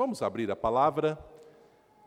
Vamos 0.00 0.22
abrir 0.22 0.50
a 0.50 0.56
palavra 0.56 1.22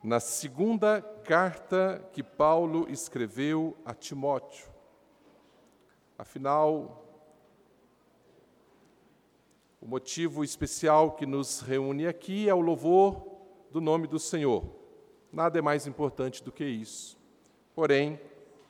na 0.04 0.20
segunda 0.20 1.00
carta 1.00 2.04
que 2.12 2.23
Paulo 2.23 2.89
escreveu 2.89 3.78
a 3.86 3.94
Timóteo. 3.94 4.68
Afinal, 6.18 7.05
o 9.80 9.86
motivo 9.86 10.44
especial 10.44 11.12
que 11.12 11.27
nos 11.27 11.59
reúne 11.59 12.08
aqui 12.08 12.50
é 12.50 12.54
o 12.55 12.62
louvor 12.62 13.27
do 13.70 13.80
nome 13.80 14.07
do 14.07 14.18
Senhor. 14.18 14.64
Nada 15.32 15.60
é 15.60 15.62
mais 15.62 15.86
importante 15.86 16.44
do 16.44 16.52
que 16.52 16.66
isso. 16.66 17.16
Porém, 17.75 18.20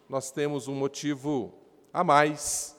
nós 0.09 0.31
temos 0.31 0.67
um 0.67 0.75
motivo 0.75 1.53
a 1.93 2.03
mais, 2.03 2.77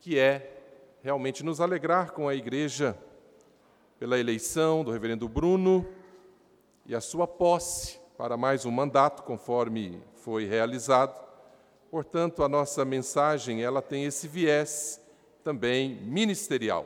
que 0.00 0.18
é 0.18 0.60
realmente 1.04 1.44
nos 1.44 1.60
alegrar 1.60 2.10
com 2.10 2.26
a 2.26 2.34
igreja 2.34 2.98
pela 4.04 4.20
eleição 4.20 4.84
do 4.84 4.90
reverendo 4.90 5.26
Bruno 5.26 5.86
e 6.84 6.94
a 6.94 7.00
sua 7.00 7.26
posse 7.26 7.98
para 8.18 8.36
mais 8.36 8.66
um 8.66 8.70
mandato, 8.70 9.22
conforme 9.22 9.98
foi 10.16 10.44
realizado. 10.44 11.18
Portanto, 11.90 12.44
a 12.44 12.48
nossa 12.50 12.84
mensagem, 12.84 13.62
ela 13.62 13.80
tem 13.80 14.04
esse 14.04 14.28
viés 14.28 15.02
também 15.42 15.94
ministerial. 16.02 16.84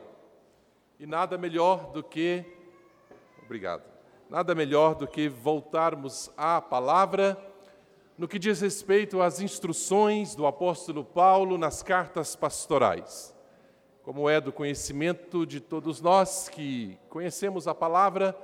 E 0.97 1.05
nada 1.05 1.37
melhor 1.37 1.91
do 1.91 2.01
que 2.01 2.45
Obrigado. 3.43 3.83
Nada 4.29 4.55
melhor 4.55 4.95
do 4.95 5.05
que 5.05 5.27
voltarmos 5.27 6.31
à 6.37 6.61
palavra 6.61 7.37
no 8.17 8.29
que 8.29 8.39
diz 8.39 8.61
respeito 8.61 9.21
às 9.21 9.41
instruções 9.41 10.35
do 10.35 10.47
apóstolo 10.47 11.03
Paulo 11.03 11.57
nas 11.57 11.83
cartas 11.83 12.33
pastorais. 12.33 13.35
Como 14.03 14.29
é 14.29 14.39
do 14.39 14.53
conhecimento 14.53 15.45
de 15.45 15.59
todos 15.59 15.99
nós 15.99 16.47
que 16.47 16.97
conhecemos 17.09 17.67
a 17.67 17.75
palavra, 17.75 18.35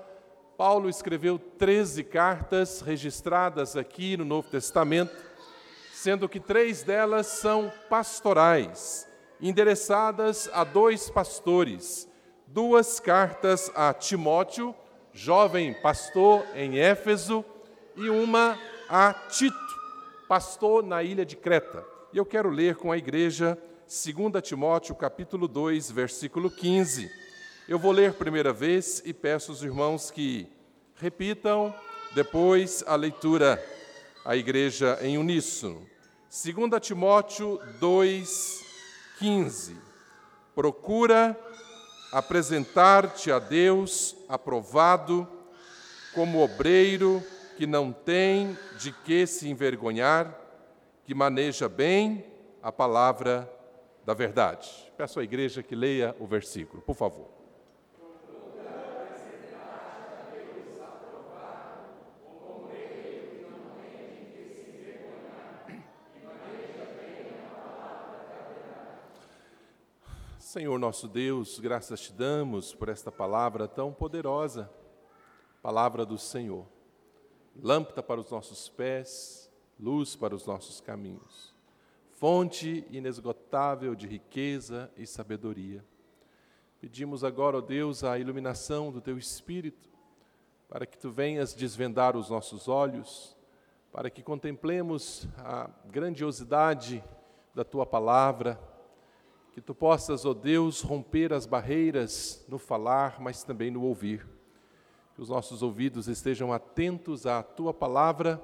Paulo 0.57 0.89
escreveu 0.89 1.39
13 1.39 2.03
cartas 2.03 2.81
registradas 2.81 3.77
aqui 3.77 4.17
no 4.17 4.25
Novo 4.25 4.49
Testamento, 4.49 5.15
sendo 5.93 6.27
que 6.27 6.41
três 6.41 6.83
delas 6.83 7.27
são 7.27 7.71
pastorais, 7.89 9.07
endereçadas 9.41 10.49
a 10.53 10.65
dois 10.65 11.09
pastores, 11.09 12.07
duas 12.47 12.99
cartas 12.99 13.71
a 13.73 13.93
Timóteo, 13.93 14.75
jovem 15.13 15.73
pastor 15.73 16.45
em 16.53 16.79
Éfeso, 16.79 17.45
e 17.95 18.09
uma 18.09 18.59
a 18.89 19.13
Tito, 19.13 19.55
pastor 20.27 20.83
na 20.83 21.01
ilha 21.01 21.25
de 21.25 21.37
Creta. 21.37 21.85
E 22.11 22.17
eu 22.17 22.25
quero 22.25 22.49
ler 22.49 22.75
com 22.75 22.91
a 22.91 22.97
igreja 22.97 23.57
2 23.87 24.41
Timóteo, 24.41 24.95
capítulo 24.95 25.47
2, 25.47 25.91
versículo 25.91 26.49
15. 26.49 27.07
Eu 27.69 27.77
vou 27.77 27.91
ler 27.91 28.13
primeira 28.13 28.51
vez 28.51 28.99
e 29.05 29.13
peço 29.13 29.51
aos 29.51 29.61
irmãos 29.61 30.09
que 30.09 30.47
repitam 30.95 31.71
depois 32.15 32.83
a 32.87 32.95
leitura, 32.95 33.63
a 34.25 34.35
igreja 34.35 34.97
em 35.03 35.19
uníssono. 35.19 35.87
2 36.31 36.81
Timóteo 36.81 37.59
2, 37.79 38.65
15. 39.19 39.77
Procura 40.55 41.39
apresentar-te 42.11 43.31
a 43.31 43.37
Deus 43.37 44.15
aprovado, 44.27 45.27
como 46.15 46.43
obreiro 46.43 47.23
que 47.55 47.67
não 47.67 47.91
tem 47.91 48.57
de 48.79 48.91
que 48.91 49.27
se 49.27 49.47
envergonhar, 49.47 50.35
que 51.03 51.13
maneja 51.13 51.69
bem 51.69 52.25
a 52.63 52.71
palavra 52.71 53.54
da 54.05 54.13
verdade. 54.13 54.69
Peço 54.95 55.19
à 55.19 55.23
igreja 55.23 55.63
que 55.63 55.75
leia 55.75 56.15
o 56.19 56.27
versículo, 56.27 56.81
por 56.81 56.95
favor. 56.95 57.27
Senhor 70.37 70.79
nosso 70.79 71.09
Deus, 71.09 71.59
graças 71.59 71.99
te 71.99 72.13
damos 72.13 72.73
por 72.73 72.87
esta 72.87 73.11
palavra 73.11 73.67
tão 73.67 73.91
poderosa, 73.91 74.69
palavra 75.61 76.05
do 76.05 76.17
Senhor 76.17 76.65
lâmpada 77.61 78.03
para 78.03 78.19
os 78.19 78.29
nossos 78.29 78.67
pés, 78.69 79.51
luz 79.79 80.15
para 80.15 80.35
os 80.35 80.45
nossos 80.45 80.81
caminhos, 80.81 81.54
fonte 82.15 82.85
inesgotável 82.89 83.95
de 83.95 84.07
riqueza 84.07 84.91
e 84.97 85.05
sabedoria. 85.05 85.83
Pedimos 86.79 87.23
agora, 87.23 87.57
ó 87.57 87.61
Deus, 87.61 88.03
a 88.03 88.17
iluminação 88.17 88.91
do 88.91 89.01
teu 89.01 89.17
Espírito, 89.17 89.89
para 90.67 90.85
que 90.85 90.97
tu 90.97 91.11
venhas 91.11 91.53
desvendar 91.53 92.15
os 92.15 92.29
nossos 92.29 92.67
olhos, 92.67 93.35
para 93.91 94.09
que 94.09 94.23
contemplemos 94.23 95.27
a 95.37 95.69
grandiosidade 95.85 97.03
da 97.53 97.63
tua 97.63 97.85
palavra, 97.85 98.59
que 99.51 99.61
tu 99.61 99.73
possas, 99.73 100.25
ó 100.25 100.33
Deus, 100.33 100.81
romper 100.81 101.33
as 101.33 101.45
barreiras 101.45 102.45
no 102.49 102.57
falar, 102.57 103.21
mas 103.21 103.43
também 103.43 103.71
no 103.71 103.83
ouvir 103.83 104.25
que 105.15 105.21
os 105.21 105.29
nossos 105.29 105.63
ouvidos 105.63 106.09
estejam 106.09 106.51
atentos 106.51 107.25
à 107.25 107.41
tua 107.41 107.73
palavra, 107.73 108.41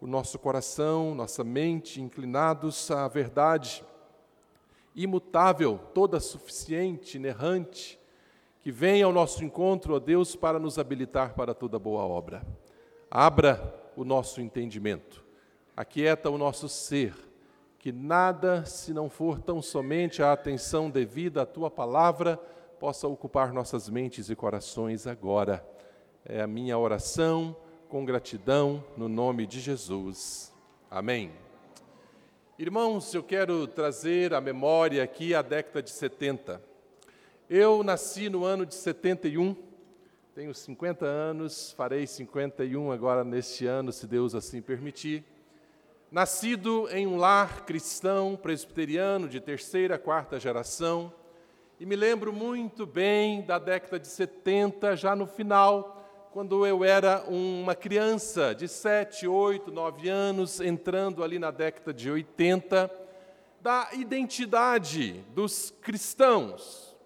o 0.00 0.06
nosso 0.06 0.38
coração, 0.38 1.14
nossa 1.14 1.42
mente 1.42 2.00
inclinados 2.00 2.90
à 2.90 3.06
verdade 3.08 3.84
imutável, 4.94 5.78
toda 5.94 6.18
suficiente, 6.18 7.16
inerrante, 7.18 7.98
que 8.60 8.72
venha 8.72 9.06
ao 9.06 9.12
nosso 9.12 9.44
encontro, 9.44 9.94
ó 9.94 9.98
Deus, 10.00 10.34
para 10.34 10.58
nos 10.58 10.76
habilitar 10.76 11.34
para 11.34 11.54
toda 11.54 11.78
boa 11.78 12.02
obra. 12.02 12.44
Abra 13.08 13.72
o 13.96 14.04
nosso 14.04 14.40
entendimento, 14.40 15.24
aquieta 15.76 16.28
o 16.30 16.36
nosso 16.36 16.68
ser, 16.68 17.14
que 17.78 17.92
nada, 17.92 18.64
se 18.64 18.92
não 18.92 19.08
for 19.08 19.40
tão 19.40 19.62
somente 19.62 20.20
a 20.20 20.32
atenção 20.32 20.90
devida 20.90 21.42
à 21.42 21.46
tua 21.46 21.70
palavra, 21.70 22.36
possa 22.80 23.06
ocupar 23.06 23.52
nossas 23.52 23.88
mentes 23.88 24.28
e 24.28 24.34
corações 24.34 25.06
agora 25.06 25.64
é 26.24 26.42
a 26.42 26.46
minha 26.46 26.76
oração 26.78 27.56
com 27.88 28.04
gratidão 28.04 28.84
no 28.98 29.08
nome 29.08 29.46
de 29.46 29.60
Jesus. 29.60 30.52
Amém. 30.90 31.32
Irmãos, 32.58 33.14
eu 33.14 33.22
quero 33.22 33.66
trazer 33.66 34.34
à 34.34 34.40
memória 34.42 35.02
aqui 35.02 35.34
a 35.34 35.40
década 35.40 35.82
de 35.82 35.90
70. 35.90 36.62
Eu 37.48 37.82
nasci 37.82 38.28
no 38.28 38.44
ano 38.44 38.66
de 38.66 38.74
71, 38.74 39.56
tenho 40.34 40.54
50 40.54 41.06
anos, 41.06 41.72
farei 41.72 42.06
51 42.06 42.92
agora 42.92 43.24
neste 43.24 43.64
ano, 43.64 43.90
se 43.90 44.06
Deus 44.06 44.34
assim 44.34 44.60
permitir. 44.60 45.24
Nascido 46.10 46.88
em 46.90 47.06
um 47.06 47.16
lar 47.16 47.64
cristão 47.64 48.36
presbiteriano 48.36 49.28
de 49.28 49.40
terceira, 49.40 49.98
quarta 49.98 50.38
geração, 50.38 51.10
e 51.80 51.86
me 51.86 51.96
lembro 51.96 52.34
muito 52.34 52.84
bem 52.84 53.40
da 53.42 53.58
década 53.58 53.98
de 53.98 54.08
70, 54.08 54.94
já 54.94 55.16
no 55.16 55.26
final, 55.26 55.97
quando 56.32 56.66
eu 56.66 56.84
era 56.84 57.24
uma 57.26 57.74
criança 57.74 58.54
de 58.54 58.68
7, 58.68 59.26
8, 59.26 59.72
9 59.72 60.08
anos, 60.08 60.60
entrando 60.60 61.24
ali 61.24 61.38
na 61.38 61.50
década 61.50 61.92
de 61.92 62.10
80, 62.10 62.90
da 63.60 63.88
identidade 63.94 65.24
dos 65.34 65.72
cristãos. 65.80 66.96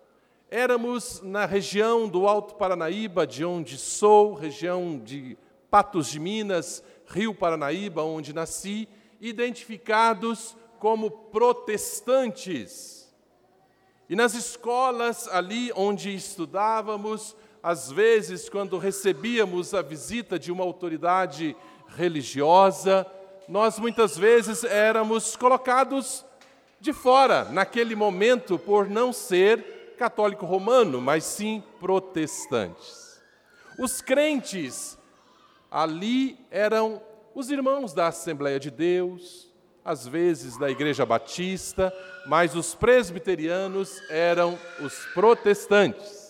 Éramos 0.50 1.22
na 1.22 1.46
região 1.46 2.08
do 2.08 2.26
Alto 2.26 2.56
Paranaíba, 2.56 3.26
de 3.26 3.44
onde 3.44 3.78
sou, 3.78 4.34
região 4.34 4.98
de 4.98 5.38
Patos 5.70 6.08
de 6.08 6.18
Minas, 6.18 6.82
Rio 7.06 7.32
Paranaíba, 7.32 8.02
onde 8.02 8.32
nasci, 8.32 8.88
identificados 9.20 10.56
como 10.78 11.10
protestantes. 11.10 13.02
E 14.10 14.16
nas 14.16 14.34
escolas 14.34 15.28
ali 15.28 15.72
onde 15.74 16.14
estudávamos, 16.14 17.36
às 17.62 17.92
vezes, 17.92 18.48
quando 18.48 18.76
recebíamos 18.76 19.72
a 19.72 19.82
visita 19.82 20.38
de 20.38 20.50
uma 20.50 20.64
autoridade 20.64 21.56
religiosa, 21.88 23.06
nós 23.48 23.78
muitas 23.78 24.16
vezes 24.16 24.64
éramos 24.64 25.36
colocados 25.36 26.24
de 26.80 26.92
fora, 26.92 27.44
naquele 27.44 27.94
momento, 27.94 28.58
por 28.58 28.90
não 28.90 29.12
ser 29.12 29.94
católico 29.96 30.44
romano, 30.44 31.00
mas 31.00 31.22
sim 31.22 31.62
protestantes. 31.78 33.22
Os 33.78 34.00
crentes 34.00 34.98
ali 35.70 36.36
eram 36.50 37.00
os 37.34 37.50
irmãos 37.50 37.94
da 37.94 38.08
Assembleia 38.08 38.58
de 38.58 38.70
Deus, 38.70 39.48
às 39.84 40.06
vezes 40.06 40.56
da 40.58 40.68
Igreja 40.68 41.06
Batista, 41.06 41.92
mas 42.26 42.56
os 42.56 42.74
presbiterianos 42.74 44.02
eram 44.10 44.58
os 44.80 44.94
protestantes. 45.14 46.21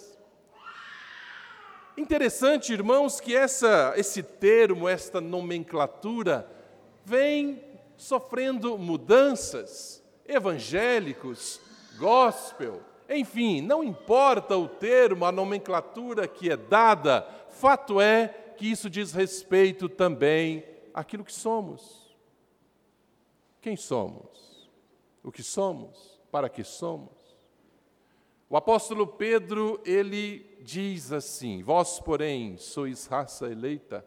Interessante, 1.97 2.73
irmãos, 2.73 3.21
que 3.21 3.37
essa, 3.37 3.93
esse 3.97 4.23
termo, 4.23 4.89
esta 4.89 5.21
nomenclatura, 5.21 6.49
vem 7.05 7.63
sofrendo 7.97 8.79
mudanças. 8.79 10.03
Evangélicos, 10.27 11.61
gospel, 11.99 12.81
enfim, 13.09 13.61
não 13.61 13.85
importa 13.85 14.57
o 14.57 14.69
termo, 14.69 15.25
a 15.25 15.33
nomenclatura 15.33 16.27
que 16.27 16.51
é 16.51 16.57
dada, 16.57 17.27
fato 17.51 18.01
é 18.01 18.29
que 18.57 18.71
isso 18.71 18.89
diz 18.89 19.13
respeito 19.13 19.89
também 19.89 20.65
àquilo 20.95 21.25
que 21.25 21.33
somos. 21.33 22.17
Quem 23.61 23.77
somos? 23.77 24.71
O 25.23 25.31
que 25.31 25.43
somos? 25.43 26.21
Para 26.31 26.49
que 26.49 26.65
somos? 26.65 27.22
O 28.53 28.57
apóstolo 28.59 29.07
Pedro, 29.07 29.81
ele 29.83 30.45
diz 30.61 31.11
assim: 31.11 31.63
Vós, 31.63 31.99
porém, 31.99 32.59
sois 32.59 33.07
raça 33.07 33.51
eleita, 33.51 34.05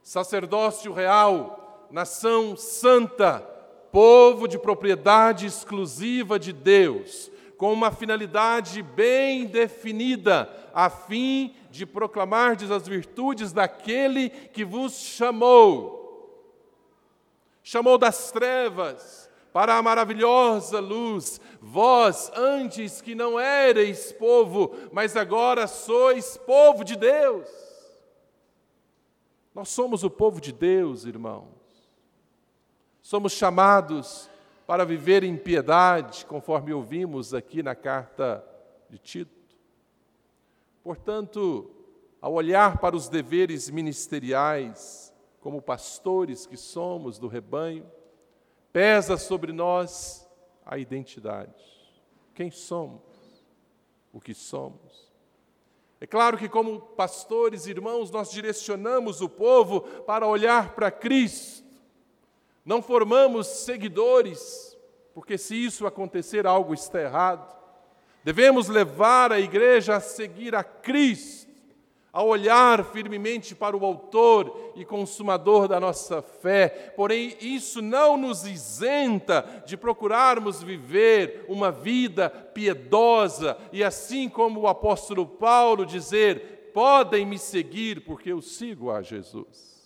sacerdócio 0.00 0.92
real, 0.92 1.88
nação 1.90 2.56
santa, 2.56 3.40
povo 3.90 4.46
de 4.46 4.60
propriedade 4.60 5.44
exclusiva 5.44 6.38
de 6.38 6.52
Deus, 6.52 7.32
com 7.56 7.72
uma 7.72 7.90
finalidade 7.90 8.80
bem 8.80 9.44
definida, 9.46 10.48
a 10.72 10.88
fim 10.88 11.56
de 11.68 11.84
proclamardes 11.84 12.70
as 12.70 12.86
virtudes 12.86 13.52
daquele 13.52 14.30
que 14.30 14.64
vos 14.64 15.00
chamou. 15.00 15.98
Chamou 17.60 17.98
das 17.98 18.30
trevas 18.30 19.29
para 19.52 19.76
a 19.76 19.82
maravilhosa 19.82 20.80
luz. 20.80 21.40
Vós, 21.60 22.30
antes 22.34 23.00
que 23.00 23.14
não 23.14 23.38
erais 23.38 24.12
povo, 24.12 24.74
mas 24.92 25.16
agora 25.16 25.66
sois 25.66 26.36
povo 26.36 26.84
de 26.84 26.96
Deus. 26.96 27.48
Nós 29.54 29.68
somos 29.68 30.04
o 30.04 30.10
povo 30.10 30.40
de 30.40 30.52
Deus, 30.52 31.04
irmãos. 31.04 31.48
Somos 33.02 33.32
chamados 33.32 34.30
para 34.66 34.84
viver 34.84 35.24
em 35.24 35.36
piedade, 35.36 36.24
conforme 36.26 36.72
ouvimos 36.72 37.34
aqui 37.34 37.62
na 37.62 37.74
carta 37.74 38.44
de 38.88 38.98
Tito. 38.98 39.56
Portanto, 40.82 41.70
ao 42.20 42.32
olhar 42.34 42.78
para 42.78 42.94
os 42.94 43.08
deveres 43.08 43.68
ministeriais, 43.68 45.12
como 45.40 45.60
pastores 45.60 46.46
que 46.46 46.56
somos 46.56 47.18
do 47.18 47.26
rebanho, 47.26 47.84
pesa 48.72 49.16
sobre 49.16 49.52
nós 49.52 50.28
a 50.64 50.78
identidade. 50.78 51.54
Quem 52.34 52.50
somos? 52.50 53.02
O 54.12 54.20
que 54.20 54.34
somos? 54.34 55.10
É 56.00 56.06
claro 56.06 56.38
que, 56.38 56.48
como 56.48 56.80
pastores, 56.80 57.66
irmãos, 57.66 58.10
nós 58.10 58.30
direcionamos 58.30 59.20
o 59.20 59.28
povo 59.28 59.82
para 60.02 60.26
olhar 60.26 60.74
para 60.74 60.90
Cristo. 60.90 61.64
Não 62.64 62.80
formamos 62.80 63.46
seguidores, 63.46 64.78
porque 65.12 65.36
se 65.36 65.54
isso 65.54 65.86
acontecer, 65.86 66.46
algo 66.46 66.72
está 66.72 67.00
errado. 67.00 67.54
Devemos 68.24 68.68
levar 68.68 69.32
a 69.32 69.40
igreja 69.40 69.96
a 69.96 70.00
seguir 70.00 70.54
a 70.54 70.64
Cristo 70.64 71.39
a 72.12 72.22
olhar 72.22 72.84
firmemente 72.84 73.54
para 73.54 73.76
o 73.76 73.84
Autor 73.84 74.72
e 74.74 74.84
Consumador 74.84 75.68
da 75.68 75.78
nossa 75.78 76.20
fé, 76.20 76.92
porém, 76.96 77.36
isso 77.40 77.80
não 77.80 78.16
nos 78.16 78.44
isenta 78.44 79.62
de 79.64 79.76
procurarmos 79.76 80.62
viver 80.62 81.44
uma 81.48 81.70
vida 81.70 82.28
piedosa 82.28 83.56
e, 83.72 83.84
assim 83.84 84.28
como 84.28 84.60
o 84.60 84.68
apóstolo 84.68 85.24
Paulo, 85.24 85.86
dizer: 85.86 86.72
podem 86.74 87.24
me 87.24 87.38
seguir 87.38 88.04
porque 88.04 88.32
eu 88.32 88.42
sigo 88.42 88.90
a 88.90 89.02
Jesus. 89.02 89.80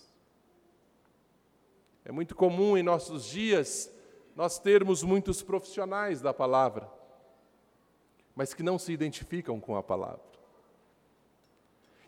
É 2.03 2.11
muito 2.11 2.35
comum 2.35 2.77
em 2.77 2.83
nossos 2.83 3.25
dias 3.25 3.91
nós 4.35 4.59
termos 4.59 5.01
muitos 5.01 5.41
profissionais 5.41 6.21
da 6.21 6.33
palavra, 6.33 6.91
mas 8.35 8.53
que 8.53 8.61
não 8.61 8.77
se 8.77 8.91
identificam 8.91 9.59
com 9.59 9.77
a 9.77 9.83
palavra. 9.83 10.34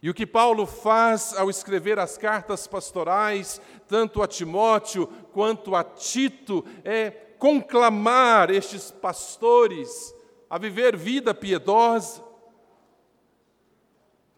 E 0.02 0.10
o 0.10 0.14
que 0.14 0.28
Paulo 0.28 0.66
faz 0.66 1.36
ao 1.36 1.50
escrever 1.50 1.98
as 1.98 2.18
cartas 2.18 2.68
pastorais, 2.68 3.60
tanto 3.88 4.22
a 4.22 4.28
Timóteo 4.28 5.08
quanto 5.34 5.76
a 5.76 5.84
Tito, 5.84 6.64
é 6.84 7.10
conclamar 7.10 8.50
estes 8.52 8.92
pastores 8.92 10.14
a 10.50 10.58
viver 10.58 10.96
vida 10.96 11.34
piedosa, 11.34 12.24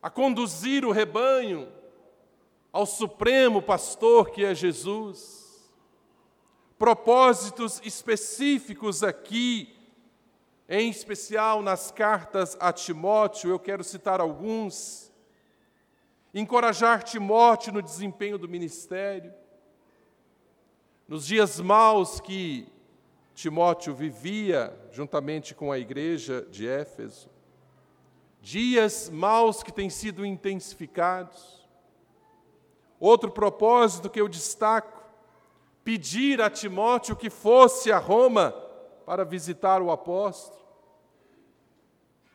a 0.01 0.09
conduzir 0.09 0.85
o 0.85 0.91
rebanho 0.91 1.67
ao 2.71 2.85
supremo 2.85 3.61
pastor 3.61 4.29
que 4.29 4.45
é 4.45 4.55
Jesus. 4.55 5.69
Propósitos 6.77 7.81
específicos 7.83 9.03
aqui, 9.03 9.75
em 10.69 10.89
especial 10.89 11.61
nas 11.61 11.91
cartas 11.91 12.55
a 12.59 12.71
Timóteo, 12.71 13.49
eu 13.49 13.59
quero 13.59 13.83
citar 13.83 14.21
alguns 14.21 15.08
encorajar 16.33 17.03
Timóteo 17.03 17.73
no 17.73 17.81
desempenho 17.81 18.37
do 18.37 18.47
ministério. 18.47 19.33
Nos 21.07 21.25
dias 21.25 21.59
maus 21.59 22.19
que 22.19 22.67
Timóteo 23.33 23.95
vivia 23.95 24.77
juntamente 24.91 25.55
com 25.55 25.71
a 25.71 25.79
igreja 25.79 26.41
de 26.51 26.67
Éfeso, 26.67 27.29
dias 28.41 29.09
maus 29.09 29.63
que 29.63 29.71
têm 29.71 29.89
sido 29.89 30.25
intensificados. 30.25 31.67
Outro 32.99 33.31
propósito 33.31 34.09
que 34.09 34.19
eu 34.19 34.27
destaco, 34.27 35.01
pedir 35.85 36.41
a 36.41 36.49
Timóteo 36.49 37.15
que 37.15 37.29
fosse 37.29 37.91
a 37.91 37.97
Roma 37.97 38.51
para 39.05 39.23
visitar 39.23 39.81
o 39.81 39.89
apóstolo. 39.89 40.58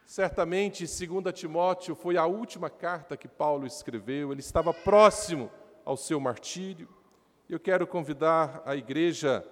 Certamente, 0.06 0.85
2 0.85 1.35
Timóteo 1.35 1.95
foi 1.95 2.17
a 2.19 2.27
última 2.27 2.69
carta 2.69 3.17
que 3.17 3.27
Paulo 3.27 3.67
escreveu, 3.67 4.33
ele 4.33 4.41
estava 4.41 4.73
próximo 4.73 5.51
ao 5.85 5.97
seu 5.97 6.21
martírio. 6.21 6.89
Eu 7.49 7.59
quero 7.59 7.87
convidar 7.87 8.62
a 8.67 8.77
igreja 8.77 9.45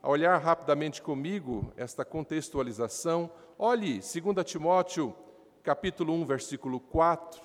a 0.00 0.08
olhar 0.08 0.38
rapidamente 0.38 1.02
comigo 1.02 1.72
esta 1.76 2.04
contextualização. 2.04 3.28
Olhe 3.58 3.94
2 3.94 4.44
Timóteo, 4.44 5.14
capítulo 5.64 6.14
1, 6.14 6.24
versículo 6.24 6.78
4. 6.78 7.42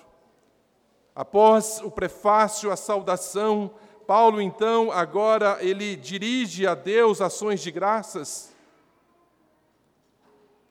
Após 1.12 1.80
o 1.80 1.90
prefácio, 1.90 2.70
a 2.70 2.76
saudação, 2.76 3.74
Paulo 4.06 4.40
então 4.40 4.92
agora 4.92 5.58
ele 5.60 5.96
dirige 5.96 6.68
a 6.68 6.74
Deus 6.76 7.20
ações 7.20 7.60
de 7.60 7.72
graças 7.72 8.53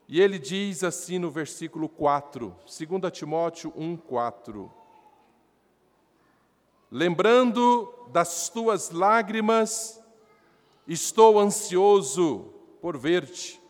e 0.06 0.20
ele 0.20 0.38
diz 0.38 0.84
assim 0.84 1.18
no 1.18 1.30
versículo 1.30 1.88
4, 1.88 2.54
2 2.64 3.12
Timóteo 3.12 3.72
1, 3.74 3.96
4: 3.96 4.72
Lembrando 6.90 7.92
das 8.12 8.48
tuas 8.48 8.90
lágrimas, 8.90 10.00
estou 10.86 11.40
ansioso 11.40 12.52
por 12.80 12.96
ver-te, 12.98 13.60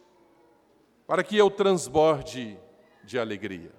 para 1.07 1.23
que 1.23 1.37
eu 1.37 1.51
transborde 1.51 2.59
de 3.05 3.19
alegria. 3.19 3.73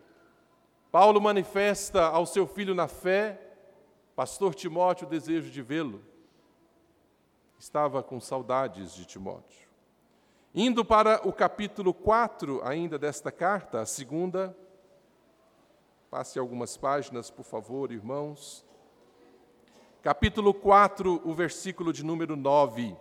Paulo 0.92 1.20
manifesta 1.20 2.06
ao 2.06 2.26
seu 2.26 2.48
filho 2.48 2.74
na 2.74 2.88
fé, 2.88 3.40
pastor 4.16 4.56
Timóteo, 4.56 5.06
o 5.06 5.10
desejo 5.10 5.52
de 5.52 5.62
vê-lo. 5.62 6.02
Estava 7.60 8.02
com 8.02 8.20
saudades 8.20 8.94
de 8.94 9.06
Timóteo. 9.06 9.65
Indo 10.58 10.86
para 10.86 11.20
o 11.28 11.34
capítulo 11.34 11.94
4 11.94 12.62
ainda 12.64 12.98
desta 12.98 13.30
carta, 13.30 13.82
a 13.82 13.86
segunda, 13.86 14.58
passe 16.10 16.40
algumas 16.40 16.78
páginas, 16.78 17.30
por 17.30 17.44
favor, 17.44 17.92
irmãos. 17.92 18.66
Capítulo 20.02 20.54
4, 20.54 21.24
o 21.26 21.34
versículo 21.34 21.92
de 21.92 22.06
número 22.06 22.38
9. 22.38 22.96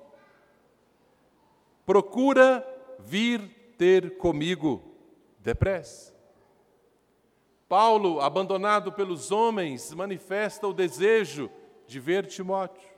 Procura 1.87 2.67
vir 2.99 3.75
ter 3.79 4.17
comigo 4.17 4.83
depressa. 5.39 6.13
Paulo, 7.69 8.21
abandonado 8.21 8.91
pelos 8.91 9.31
homens, 9.31 9.95
manifesta 9.95 10.67
o 10.67 10.73
desejo 10.73 11.49
de 11.87 12.01
ver 12.01 12.27
Timóteo. 12.27 12.91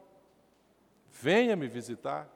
Venha 1.10 1.54
me 1.54 1.68
visitar. 1.68 2.35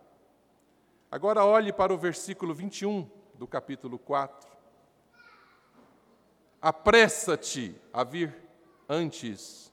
Agora 1.11 1.45
olhe 1.45 1.73
para 1.73 1.93
o 1.93 1.99
versículo 1.99 2.55
21 2.55 3.11
do 3.35 3.45
capítulo 3.45 3.99
4. 3.99 4.49
Apressa-te 6.63 7.75
a 7.93 8.05
vir 8.05 8.33
antes 8.89 9.73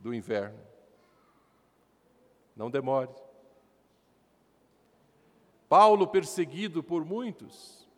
do 0.00 0.12
inverno. 0.12 0.58
Não 2.56 2.68
demore. 2.68 3.14
Paulo, 5.68 6.08
perseguido 6.08 6.82
por 6.82 7.04
muitos, 7.04 7.88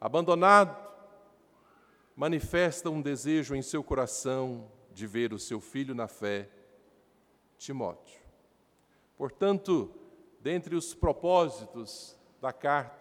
abandonado, 0.00 0.76
manifesta 2.16 2.90
um 2.90 3.00
desejo 3.00 3.54
em 3.54 3.62
seu 3.62 3.84
coração 3.84 4.68
de 4.92 5.06
ver 5.06 5.32
o 5.32 5.38
seu 5.38 5.60
filho 5.60 5.94
na 5.94 6.08
fé, 6.08 6.50
Timóteo. 7.56 8.20
Portanto, 9.16 9.94
Dentre 10.40 10.74
os 10.74 10.94
propósitos 10.94 12.18
da 12.40 12.52
carta, 12.52 12.98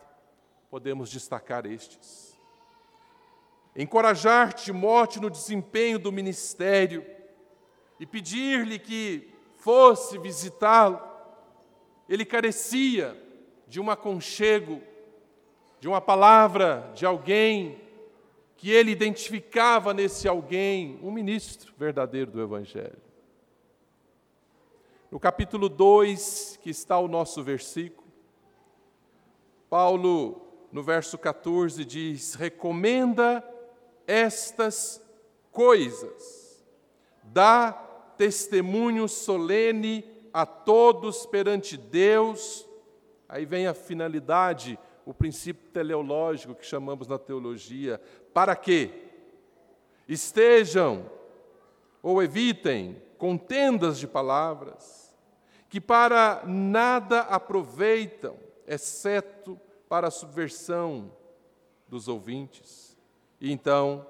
podemos 0.69 1.09
destacar 1.09 1.65
estes: 1.65 2.37
encorajar 3.75 4.53
Timóteo 4.53 5.21
no 5.21 5.29
desempenho 5.29 5.97
do 5.97 6.11
ministério, 6.11 7.05
e 7.99 8.05
pedir-lhe 8.05 8.77
que 8.77 9.33
fosse 9.57 10.17
visitá-lo, 10.17 11.01
ele 12.07 12.25
carecia 12.25 13.15
de 13.67 13.79
um 13.79 13.89
aconchego, 13.89 14.81
de 15.79 15.87
uma 15.87 16.01
palavra 16.01 16.91
de 16.93 17.05
alguém 17.05 17.79
que 18.57 18.69
ele 18.69 18.91
identificava 18.91 19.93
nesse 19.93 20.27
alguém 20.27 20.99
um 21.01 21.11
ministro 21.11 21.73
verdadeiro 21.77 22.31
do 22.31 22.41
Evangelho. 22.41 23.08
No 25.11 25.19
capítulo 25.19 25.69
2, 25.69 26.59
que 26.61 26.69
está 26.69 26.99
o 26.99 27.07
nosso 27.07 27.41
versículo, 27.41 28.07
Paulo, 29.67 30.39
no 30.71 30.83
verso 30.83 31.17
14, 31.17 31.83
diz: 31.83 32.35
recomenda 32.35 33.43
estas 34.05 35.01
coisas, 35.51 36.63
dá 37.23 37.71
testemunho 38.17 39.07
solene 39.07 40.05
a 40.31 40.45
todos 40.45 41.25
perante 41.25 41.75
Deus. 41.75 42.67
Aí 43.27 43.45
vem 43.45 43.65
a 43.65 43.73
finalidade, 43.73 44.77
o 45.05 45.13
princípio 45.13 45.71
teleológico 45.71 46.53
que 46.53 46.65
chamamos 46.65 47.07
na 47.07 47.17
teologia, 47.17 47.99
para 48.31 48.55
que 48.55 48.91
estejam 50.07 51.09
ou 52.01 52.21
evitem 52.21 53.01
contendas 53.17 53.99
de 53.99 54.07
palavras, 54.07 54.98
que 55.69 55.79
para 55.79 56.41
nada 56.45 57.21
aproveitam, 57.21 58.35
exceto 58.65 59.59
para 59.87 60.07
a 60.07 60.11
subversão 60.11 61.11
dos 61.87 62.07
ouvintes. 62.07 62.97
E 63.39 63.51
então 63.51 64.05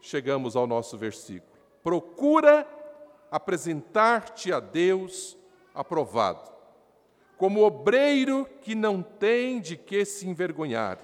chegamos 0.00 0.54
ao 0.54 0.66
nosso 0.66 0.98
versículo. 0.98 1.50
Procura 1.82 2.68
apresentar-te 3.30 4.52
a 4.52 4.60
Deus 4.60 5.36
aprovado, 5.74 6.50
como 7.36 7.64
obreiro 7.64 8.46
que 8.60 8.74
não 8.74 9.02
tem 9.02 9.60
de 9.60 9.76
que 9.76 10.04
se 10.04 10.28
envergonhar, 10.28 10.98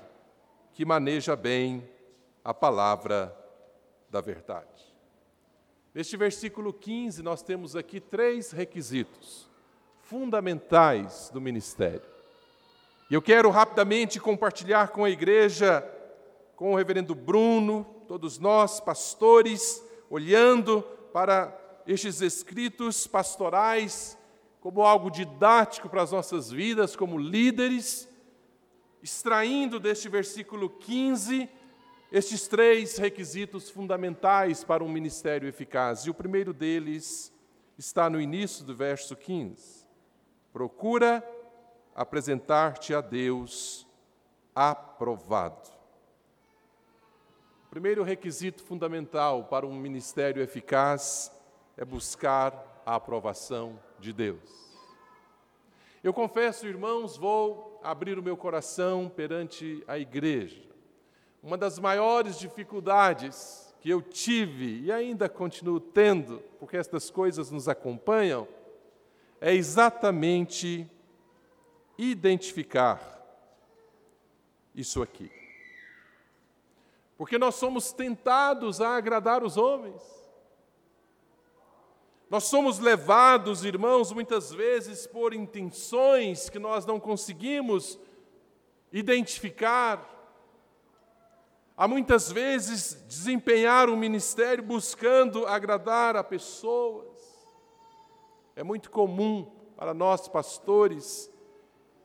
que 0.73 0.85
maneja 0.85 1.35
bem 1.35 1.89
a 2.43 2.53
palavra 2.53 3.35
da 4.11 4.21
verdade. 4.21 4.95
Neste 5.95 6.17
versículo 6.17 6.73
15, 6.73 7.23
nós 7.23 7.43
temos 7.43 7.77
aqui 7.77 8.01
três 8.01 8.51
requisitos 8.51 9.54
fundamentais 10.09 11.31
do 11.33 11.41
ministério. 11.41 12.03
E 13.11 13.15
eu 13.15 13.23
quero 13.23 13.51
rapidamente 13.51 14.19
compartilhar 14.19 14.89
com 14.89 15.05
a 15.05 15.11
igreja, 15.11 15.85
com 16.57 16.73
o 16.73 16.77
reverendo 16.77 17.15
Bruno, 17.15 17.85
todos 18.09 18.39
nós, 18.39 18.81
pastores, 18.81 19.83
olhando 20.09 20.83
para 21.13 21.57
estes 21.87 22.21
escritos 22.21 23.07
pastorais 23.07 24.19
como 24.61 24.83
algo 24.83 25.11
didático 25.11 25.91
para 25.91 26.03
as 26.03 26.13
nossas 26.13 26.51
vidas, 26.51 26.97
como 26.97 27.19
líderes, 27.19 28.09
extraindo 29.03 29.79
deste 29.79 30.09
versículo 30.09 30.71
15 30.71 31.49
estes 32.15 32.47
três 32.47 32.97
requisitos 32.97 33.69
fundamentais 33.69 34.63
para 34.63 34.85
um 34.85 34.89
ministério 34.89 35.49
eficaz. 35.49 36.03
E 36.03 36.11
o 36.11 36.15
primeiro 36.15 36.53
deles 36.53 37.33
está 37.77 38.09
no 38.09 38.21
início 38.21 38.65
do 38.65 38.73
verso 38.73 39.17
15. 39.17 39.84
Procura 40.55 41.23
apresentar-te 41.95 42.95
a 42.95 43.03
Deus 43.03 43.87
aprovado. 44.55 45.71
O 47.67 47.71
primeiro 47.71 48.03
requisito 48.03 48.63
fundamental 48.63 49.45
para 49.45 49.67
um 49.67 49.75
ministério 49.75 50.43
eficaz 50.43 51.31
é 51.77 51.85
buscar 51.85 52.83
a 52.87 52.95
aprovação 52.95 53.79
de 53.99 54.15
Deus. 54.15 54.75
Eu 56.03 56.15
confesso, 56.15 56.67
irmãos, 56.67 57.19
vou 57.19 57.79
abrir 57.85 58.19
o 58.19 58.23
meu 58.23 58.37
coração 58.37 59.13
perante 59.15 59.85
a 59.87 59.99
igreja 59.99 60.73
uma 61.45 61.59
das 61.59 61.79
maiores 61.79 62.39
dificuldades 62.39 63.75
que 63.79 63.91
eu 63.91 64.01
tive 64.01 64.81
e 64.81 64.91
ainda 64.91 65.29
continuo 65.29 65.79
tendo, 65.79 66.43
porque 66.59 66.75
estas 66.75 67.11
coisas 67.11 67.51
nos 67.51 67.69
acompanham, 67.69 68.49
é 69.45 69.53
exatamente 69.53 70.91
identificar 71.99 72.99
isso 74.75 75.03
aqui. 75.03 75.31
Porque 77.19 77.37
nós 77.37 77.55
somos 77.57 77.93
tentados 77.93 78.81
a 78.81 78.97
agradar 78.97 79.45
os 79.45 79.59
homens. 79.59 80.03
Nós 82.31 82.45
somos 82.45 82.79
levados, 82.79 83.67
irmãos, 83.67 84.11
muitas 84.13 84.51
vezes 84.51 85.07
por 85.07 85.35
intenções 85.35 86.49
que 86.49 86.59
nós 86.59 86.87
não 86.87 86.99
conseguimos 86.99 87.99
identificar 88.91 90.11
Há 91.77 91.89
muitas 91.89 92.31
vezes 92.31 92.95
desempenhar 93.09 93.91
um 93.91 93.97
ministério 93.97 94.63
buscando 94.63 95.45
agradar 95.45 96.15
a 96.15 96.23
pessoas. 96.23 97.14
É 98.57 98.63
muito 98.63 98.89
comum 98.89 99.51
para 99.77 99.93
nós, 99.93 100.29
pastores, 100.29 101.29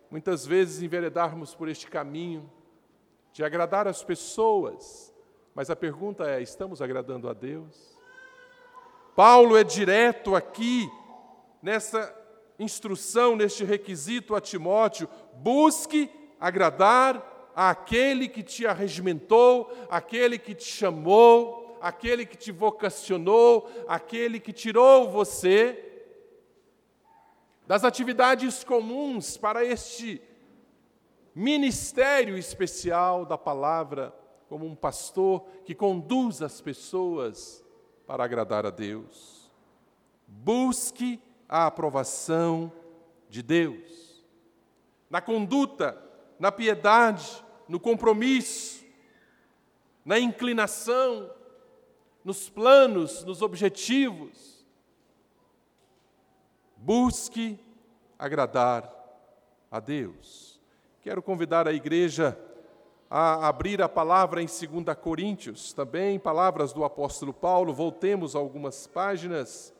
muitas 0.09 0.47
vezes 0.47 0.81
enveredarmos 0.81 1.53
por 1.53 1.69
este 1.69 1.85
caminho 1.85 2.49
de 3.31 3.43
agradar 3.43 3.87
as 3.87 4.03
pessoas, 4.03 5.13
mas 5.53 5.69
a 5.69 5.75
pergunta 5.75 6.27
é: 6.27 6.41
estamos 6.41 6.81
agradando 6.81 7.29
a 7.29 7.33
Deus? 7.33 7.95
Paulo 9.15 9.55
é 9.55 9.63
direto 9.63 10.35
aqui 10.35 10.89
nessa 11.61 12.15
instrução, 12.57 13.35
neste 13.35 13.63
requisito 13.63 14.33
a 14.33 14.41
Timóteo: 14.41 15.07
busque 15.35 16.09
agradar 16.39 17.51
àquele 17.55 18.27
que 18.27 18.41
te 18.41 18.65
arregimentou, 18.65 19.71
aquele 19.87 20.39
que 20.39 20.55
te 20.55 20.65
chamou, 20.65 21.77
aquele 21.79 22.25
que 22.25 22.35
te 22.35 22.51
vocacionou, 22.51 23.69
aquele 23.87 24.39
que 24.39 24.51
tirou 24.51 25.11
você 25.11 25.88
das 27.69 27.83
atividades 27.83 28.63
comuns 28.63 29.37
para 29.37 29.63
este 29.63 30.19
ministério 31.35 32.35
especial 32.35 33.27
da 33.27 33.37
palavra, 33.37 34.11
como 34.47 34.65
um 34.65 34.73
pastor 34.73 35.45
que 35.63 35.75
conduz 35.75 36.41
as 36.41 36.59
pessoas 36.59 37.63
para 38.07 38.23
agradar 38.23 38.65
a 38.65 38.71
Deus. 38.71 39.51
Busque 40.25 41.21
a 41.47 41.67
aprovação 41.67 42.71
de 43.29 43.43
Deus. 43.43 44.25
Na 45.07 45.21
conduta, 45.21 45.95
na 46.39 46.51
piedade, 46.51 47.45
no 47.67 47.79
compromisso, 47.79 48.83
na 50.03 50.17
inclinação, 50.17 51.29
nos 52.23 52.49
planos, 52.49 53.23
nos 53.23 53.43
objetivos. 53.43 54.58
Busque 56.81 57.59
agradar 58.17 58.89
a 59.69 59.81
Deus. 59.81 60.59
Quero 61.01 61.21
convidar 61.21 61.67
a 61.67 61.73
igreja 61.73 62.39
a 63.09 63.47
abrir 63.47 63.81
a 63.81 63.89
palavra 63.89 64.41
em 64.41 64.45
2 64.45 64.97
Coríntios, 65.01 65.73
também 65.73 66.17
palavras 66.17 66.71
do 66.71 66.85
apóstolo 66.85 67.33
Paulo, 67.33 67.73
voltemos 67.73 68.33
algumas 68.33 68.87
páginas. 68.87 69.73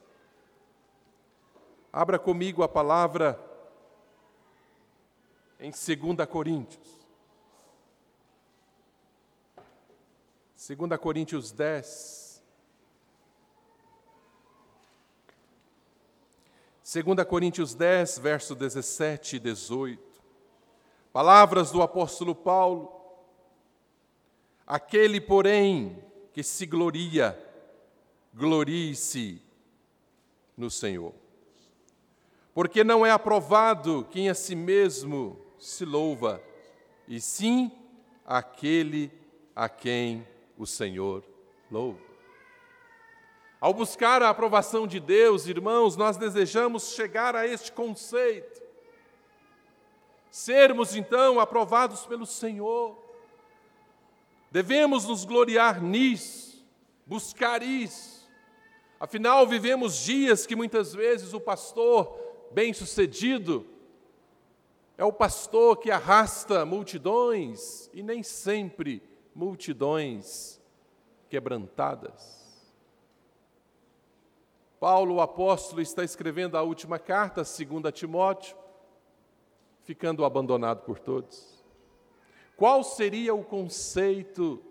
Abra 1.93 2.19
comigo 2.19 2.63
a 2.63 2.67
palavra 2.67 3.39
em 5.57 5.71
2 5.71 6.27
Coríntios. 6.29 6.99
2 10.55 10.99
Coríntios 10.99 11.51
10. 11.53 12.28
2 16.91 17.23
Coríntios 17.27 17.75
10, 17.75 18.17
verso 18.17 18.55
17 18.55 19.35
e 19.35 19.39
18. 19.39 20.01
Palavras 21.13 21.69
do 21.69 21.83
apóstolo 21.83 22.33
Paulo. 22.33 22.91
Aquele, 24.65 25.21
porém, 25.21 26.03
que 26.33 26.41
se 26.41 26.65
gloria, 26.65 27.37
glorie-se 28.33 29.39
no 30.57 30.71
Senhor. 30.71 31.13
Porque 32.55 32.83
não 32.83 33.05
é 33.05 33.11
aprovado 33.11 34.07
quem 34.09 34.27
a 34.27 34.33
si 34.33 34.55
mesmo 34.55 35.39
se 35.59 35.85
louva, 35.85 36.41
e 37.07 37.21
sim 37.21 37.71
aquele 38.25 39.11
a 39.55 39.69
quem 39.69 40.27
o 40.57 40.65
Senhor 40.65 41.23
louva. 41.69 42.08
Ao 43.59 43.73
buscar 43.73 44.23
a 44.23 44.29
aprovação 44.29 44.87
de 44.87 45.01
Deus, 45.01 45.45
irmãos, 45.45 45.97
nós 45.97 46.15
desejamos 46.15 46.93
chegar 46.93 47.35
a 47.35 47.45
este 47.45 47.71
conceito. 47.73 48.61
Sermos 50.31 50.95
então 50.95 51.39
aprovados 51.39 52.05
pelo 52.05 52.25
Senhor. 52.25 52.97
Devemos 54.49 55.05
nos 55.05 55.25
gloriar 55.25 55.83
nisso, 55.83 56.65
buscar 57.05 57.61
isso. 57.61 58.29
Afinal, 58.97 59.45
vivemos 59.45 59.97
dias 59.97 60.45
que 60.45 60.55
muitas 60.55 60.93
vezes 60.93 61.33
o 61.33 61.39
pastor 61.39 62.17
bem-sucedido 62.51 63.65
é 64.97 65.03
o 65.03 65.11
pastor 65.11 65.77
que 65.77 65.91
arrasta 65.91 66.65
multidões 66.65 67.89
e 67.93 68.01
nem 68.01 68.23
sempre 68.23 69.03
multidões 69.35 70.61
quebrantadas. 71.29 72.38
Paulo, 74.79 75.15
o 75.15 75.21
apóstolo, 75.21 75.81
está 75.81 76.03
escrevendo 76.05 76.57
a 76.57 76.61
última 76.61 76.97
carta, 76.97 77.43
segunda 77.43 77.91
Timóteo, 77.91 78.55
ficando 79.83 80.23
abandonado 80.23 80.83
por 80.83 80.99
todos. 80.99 81.61
Qual 82.55 82.81
seria 82.83 83.33
o 83.35 83.43
conceito 83.43 84.63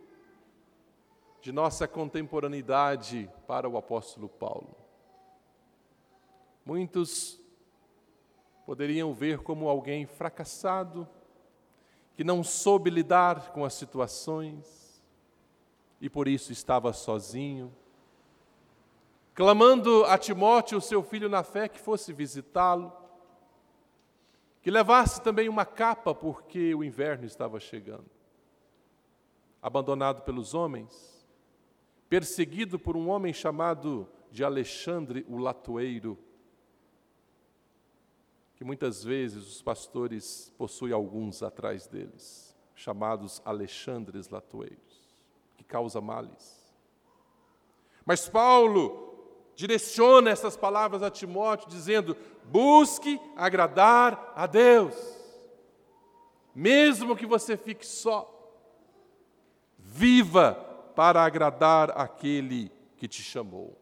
de 1.42 1.52
nossa 1.52 1.86
contemporaneidade 1.86 3.30
para 3.46 3.68
o 3.68 3.76
apóstolo 3.76 4.28
Paulo? 4.28 4.74
Muitos 6.64 7.38
poderiam 8.64 9.12
ver 9.12 9.38
como 9.40 9.68
alguém 9.68 10.06
fracassado, 10.06 11.08
que 12.14 12.24
não 12.24 12.42
soube 12.42 12.88
lidar 12.88 13.52
com 13.52 13.64
as 13.64 13.74
situações 13.74 15.02
e 16.00 16.08
por 16.08 16.28
isso 16.28 16.52
estava 16.52 16.92
sozinho, 16.92 17.74
clamando 19.38 20.04
a 20.06 20.18
Timóteo, 20.18 20.80
seu 20.80 21.00
filho 21.00 21.28
na 21.28 21.44
fé, 21.44 21.68
que 21.68 21.78
fosse 21.78 22.12
visitá-lo 22.12 22.92
que 24.60 24.68
levasse 24.68 25.22
também 25.22 25.48
uma 25.48 25.64
capa, 25.64 26.12
porque 26.12 26.74
o 26.74 26.82
inverno 26.82 27.24
estava 27.24 27.60
chegando. 27.60 28.10
Abandonado 29.62 30.22
pelos 30.22 30.54
homens, 30.54 31.24
perseguido 32.08 32.80
por 32.80 32.96
um 32.96 33.08
homem 33.08 33.32
chamado 33.32 34.08
de 34.28 34.42
Alexandre 34.42 35.24
o 35.28 35.38
Latoeiro, 35.38 36.18
que 38.56 38.64
muitas 38.64 39.04
vezes 39.04 39.46
os 39.46 39.62
pastores 39.62 40.52
possuem 40.58 40.92
alguns 40.92 41.44
atrás 41.44 41.86
deles, 41.86 42.56
chamados 42.74 43.40
Alexandres 43.44 44.30
Latoeiros, 44.30 45.16
que 45.56 45.62
causa 45.62 46.00
males. 46.00 46.74
Mas 48.04 48.28
Paulo 48.28 49.06
direciona 49.58 50.30
essas 50.30 50.56
palavras 50.56 51.02
a 51.02 51.10
Timóteo, 51.10 51.68
dizendo: 51.68 52.16
busque 52.44 53.20
agradar 53.34 54.32
a 54.36 54.46
Deus, 54.46 54.94
mesmo 56.54 57.16
que 57.16 57.26
você 57.26 57.56
fique 57.56 57.84
só, 57.84 58.32
viva 59.76 60.54
para 60.94 61.24
agradar 61.24 61.90
aquele 61.98 62.70
que 62.96 63.08
te 63.08 63.20
chamou. 63.20 63.76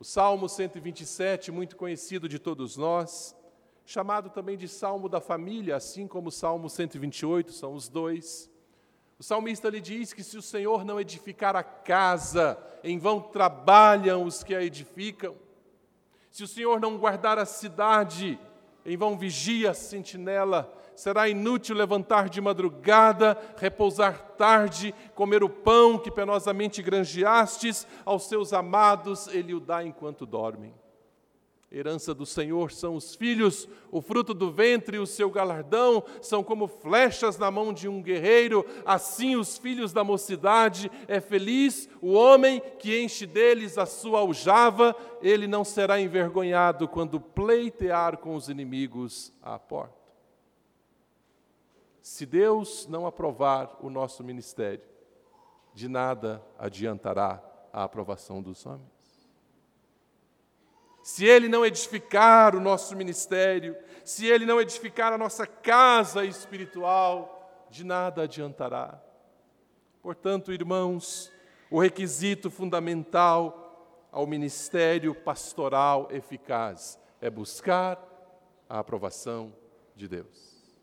O 0.00 0.04
Salmo 0.04 0.48
127, 0.48 1.52
muito 1.52 1.76
conhecido 1.76 2.26
de 2.26 2.38
todos 2.38 2.78
nós, 2.78 3.36
chamado 3.84 4.30
também 4.30 4.56
de 4.56 4.68
Salmo 4.68 5.06
da 5.06 5.20
família, 5.20 5.76
assim 5.76 6.08
como 6.08 6.28
o 6.28 6.32
Salmo 6.32 6.70
128, 6.70 7.52
são 7.52 7.74
os 7.74 7.90
dois. 7.90 8.50
O 9.18 9.22
salmista 9.22 9.68
lhe 9.68 9.80
diz 9.80 10.12
que 10.12 10.22
se 10.22 10.36
o 10.36 10.42
Senhor 10.42 10.84
não 10.84 11.00
edificar 11.00 11.54
a 11.54 11.62
casa, 11.62 12.58
em 12.82 12.98
vão 12.98 13.20
trabalham 13.20 14.24
os 14.24 14.42
que 14.42 14.54
a 14.54 14.62
edificam. 14.62 15.34
Se 16.30 16.42
o 16.42 16.48
Senhor 16.48 16.80
não 16.80 16.98
guardar 16.98 17.38
a 17.38 17.46
cidade, 17.46 18.38
em 18.84 18.96
vão 18.96 19.16
vigia 19.16 19.70
a 19.70 19.74
sentinela. 19.74 20.72
Será 20.96 21.28
inútil 21.28 21.76
levantar 21.76 22.28
de 22.28 22.40
madrugada, 22.40 23.38
repousar 23.56 24.32
tarde, 24.36 24.94
comer 25.14 25.42
o 25.42 25.48
pão 25.48 25.98
que 25.98 26.10
penosamente 26.10 26.82
granjeastes, 26.82 27.86
aos 28.04 28.28
seus 28.28 28.52
amados 28.52 29.26
ele 29.28 29.54
o 29.54 29.60
dá 29.60 29.82
enquanto 29.82 30.26
dormem. 30.26 30.74
Herança 31.74 32.14
do 32.14 32.24
Senhor 32.24 32.70
são 32.70 32.94
os 32.94 33.16
filhos, 33.16 33.68
o 33.90 34.00
fruto 34.00 34.32
do 34.32 34.52
ventre 34.52 34.96
e 34.96 35.00
o 35.00 35.06
seu 35.06 35.28
galardão 35.28 36.04
são 36.22 36.40
como 36.40 36.68
flechas 36.68 37.36
na 37.36 37.50
mão 37.50 37.72
de 37.72 37.88
um 37.88 38.00
guerreiro, 38.00 38.64
assim 38.86 39.34
os 39.34 39.58
filhos 39.58 39.92
da 39.92 40.04
mocidade. 40.04 40.88
É 41.08 41.20
feliz 41.20 41.88
o 42.00 42.12
homem 42.12 42.62
que 42.78 43.02
enche 43.02 43.26
deles 43.26 43.76
a 43.76 43.86
sua 43.86 44.20
aljava, 44.20 44.94
ele 45.20 45.48
não 45.48 45.64
será 45.64 46.00
envergonhado 46.00 46.86
quando 46.86 47.20
pleitear 47.20 48.18
com 48.18 48.36
os 48.36 48.48
inimigos 48.48 49.32
à 49.42 49.58
porta. 49.58 49.98
Se 52.00 52.24
Deus 52.24 52.86
não 52.86 53.04
aprovar 53.04 53.78
o 53.80 53.90
nosso 53.90 54.22
ministério, 54.22 54.84
de 55.74 55.88
nada 55.88 56.40
adiantará 56.56 57.42
a 57.72 57.82
aprovação 57.82 58.40
dos 58.40 58.64
homens 58.64 58.93
se 61.04 61.26
Ele 61.26 61.48
não 61.48 61.66
edificar 61.66 62.56
o 62.56 62.60
nosso 62.60 62.96
ministério, 62.96 63.76
se 64.02 64.24
Ele 64.24 64.46
não 64.46 64.58
edificar 64.58 65.12
a 65.12 65.18
nossa 65.18 65.46
casa 65.46 66.24
espiritual, 66.24 67.68
de 67.68 67.84
nada 67.84 68.22
adiantará. 68.22 68.98
Portanto, 70.00 70.50
irmãos, 70.50 71.30
o 71.70 71.78
requisito 71.78 72.50
fundamental 72.50 74.08
ao 74.10 74.26
ministério 74.26 75.14
pastoral 75.14 76.08
eficaz 76.10 76.98
é 77.20 77.28
buscar 77.28 78.02
a 78.66 78.78
aprovação 78.78 79.54
de 79.94 80.08
Deus. 80.08 80.74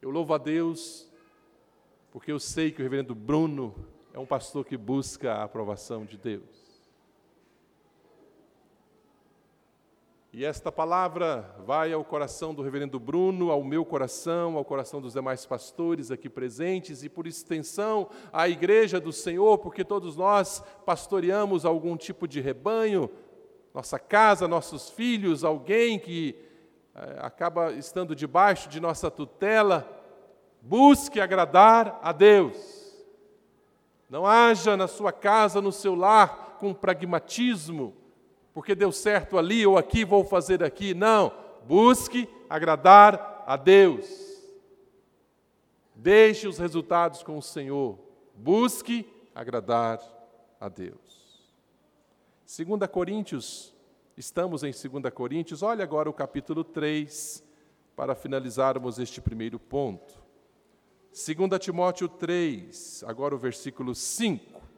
Eu 0.00 0.08
louvo 0.08 0.32
a 0.32 0.38
Deus 0.38 1.06
porque 2.10 2.32
eu 2.32 2.40
sei 2.40 2.70
que 2.70 2.80
o 2.80 2.82
reverendo 2.82 3.14
Bruno 3.14 3.74
é 4.14 4.18
um 4.18 4.24
pastor 4.24 4.64
que 4.64 4.78
busca 4.78 5.34
a 5.34 5.44
aprovação 5.44 6.06
de 6.06 6.16
Deus. 6.16 6.59
E 10.32 10.44
esta 10.44 10.70
palavra 10.70 11.56
vai 11.66 11.92
ao 11.92 12.04
coração 12.04 12.54
do 12.54 12.62
reverendo 12.62 13.00
Bruno, 13.00 13.50
ao 13.50 13.64
meu 13.64 13.84
coração, 13.84 14.56
ao 14.56 14.64
coração 14.64 15.00
dos 15.00 15.14
demais 15.14 15.44
pastores 15.44 16.12
aqui 16.12 16.28
presentes 16.30 17.02
e, 17.02 17.08
por 17.08 17.26
extensão, 17.26 18.08
à 18.32 18.48
igreja 18.48 19.00
do 19.00 19.12
Senhor, 19.12 19.58
porque 19.58 19.84
todos 19.84 20.16
nós 20.16 20.62
pastoreamos 20.86 21.64
algum 21.64 21.96
tipo 21.96 22.28
de 22.28 22.40
rebanho, 22.40 23.10
nossa 23.74 23.98
casa, 23.98 24.46
nossos 24.46 24.88
filhos, 24.88 25.42
alguém 25.42 25.98
que 25.98 26.36
é, 26.94 27.18
acaba 27.18 27.72
estando 27.72 28.14
debaixo 28.14 28.68
de 28.68 28.78
nossa 28.78 29.10
tutela. 29.10 29.84
Busque 30.62 31.20
agradar 31.20 31.98
a 32.04 32.12
Deus. 32.12 32.94
Não 34.08 34.24
haja 34.24 34.76
na 34.76 34.86
sua 34.86 35.10
casa, 35.10 35.60
no 35.60 35.72
seu 35.72 35.96
lar, 35.96 36.56
com 36.60 36.72
pragmatismo, 36.72 37.96
porque 38.52 38.74
deu 38.74 38.92
certo 38.92 39.38
ali 39.38 39.66
ou 39.66 39.78
aqui, 39.78 40.04
vou 40.04 40.24
fazer 40.24 40.62
aqui. 40.62 40.94
Não, 40.94 41.32
busque 41.66 42.28
agradar 42.48 43.44
a 43.46 43.56
Deus. 43.56 44.08
Deixe 45.94 46.48
os 46.48 46.58
resultados 46.58 47.22
com 47.22 47.36
o 47.36 47.42
Senhor. 47.42 47.98
Busque 48.34 49.06
agradar 49.34 50.00
a 50.58 50.68
Deus. 50.68 51.44
2 52.46 52.90
Coríntios, 52.90 53.74
estamos 54.16 54.64
em 54.64 54.72
2 54.72 55.14
Coríntios, 55.14 55.62
olha 55.62 55.84
agora 55.84 56.10
o 56.10 56.12
capítulo 56.12 56.64
3, 56.64 57.44
para 57.94 58.14
finalizarmos 58.14 58.98
este 58.98 59.20
primeiro 59.20 59.58
ponto. 59.58 60.20
2 61.12 61.60
Timóteo 61.60 62.08
3, 62.08 63.04
agora 63.06 63.34
o 63.34 63.38
versículo 63.38 63.94
5. 63.94 64.69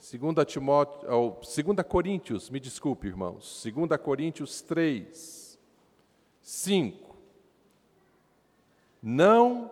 2 0.00 0.46
Timóteo, 0.46 1.36
2 1.42 1.86
Coríntios, 1.86 2.48
me 2.48 2.58
desculpe, 2.58 3.06
irmãos. 3.06 3.62
2 3.62 4.00
Coríntios 4.00 4.62
3, 4.62 5.58
5. 6.40 7.16
Não 9.02 9.70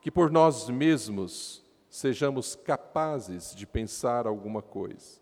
que 0.00 0.10
por 0.10 0.28
nós 0.28 0.68
mesmos 0.68 1.64
sejamos 1.88 2.56
capazes 2.56 3.54
de 3.54 3.64
pensar 3.64 4.26
alguma 4.26 4.60
coisa, 4.60 5.20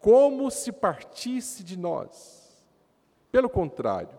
como 0.00 0.50
se 0.50 0.72
partisse 0.72 1.62
de 1.62 1.78
nós. 1.78 2.66
Pelo 3.30 3.48
contrário, 3.48 4.18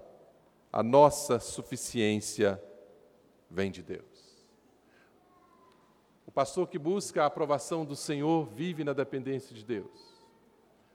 a 0.72 0.82
nossa 0.82 1.40
suficiência 1.40 2.62
vem 3.50 3.70
de 3.70 3.84
Deus 3.84 4.17
pastor 6.38 6.68
que 6.68 6.78
busca 6.78 7.24
a 7.24 7.26
aprovação 7.26 7.84
do 7.84 7.96
Senhor 7.96 8.46
vive 8.46 8.84
na 8.84 8.94
dependência 8.94 9.56
de 9.56 9.66
Deus. 9.66 10.14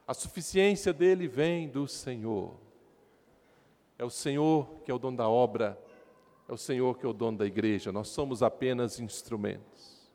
A 0.07 0.15
suficiência 0.15 0.93
dele 0.93 1.27
vem 1.27 1.69
do 1.69 1.89
Senhor. 1.89 2.55
É 3.99 4.05
o 4.05 4.09
Senhor 4.09 4.69
que 4.85 4.91
é 4.93 4.95
o 4.95 5.01
dono 5.01 5.17
da 5.17 5.29
obra, 5.29 5.77
é 6.49 6.53
o 6.53 6.57
Senhor 6.57 6.97
que 6.97 7.05
é 7.05 7.09
o 7.09 7.13
dono 7.13 7.39
da 7.39 7.45
igreja, 7.45 7.91
nós 7.91 8.07
somos 8.07 8.41
apenas 8.41 9.01
instrumentos. 9.01 10.09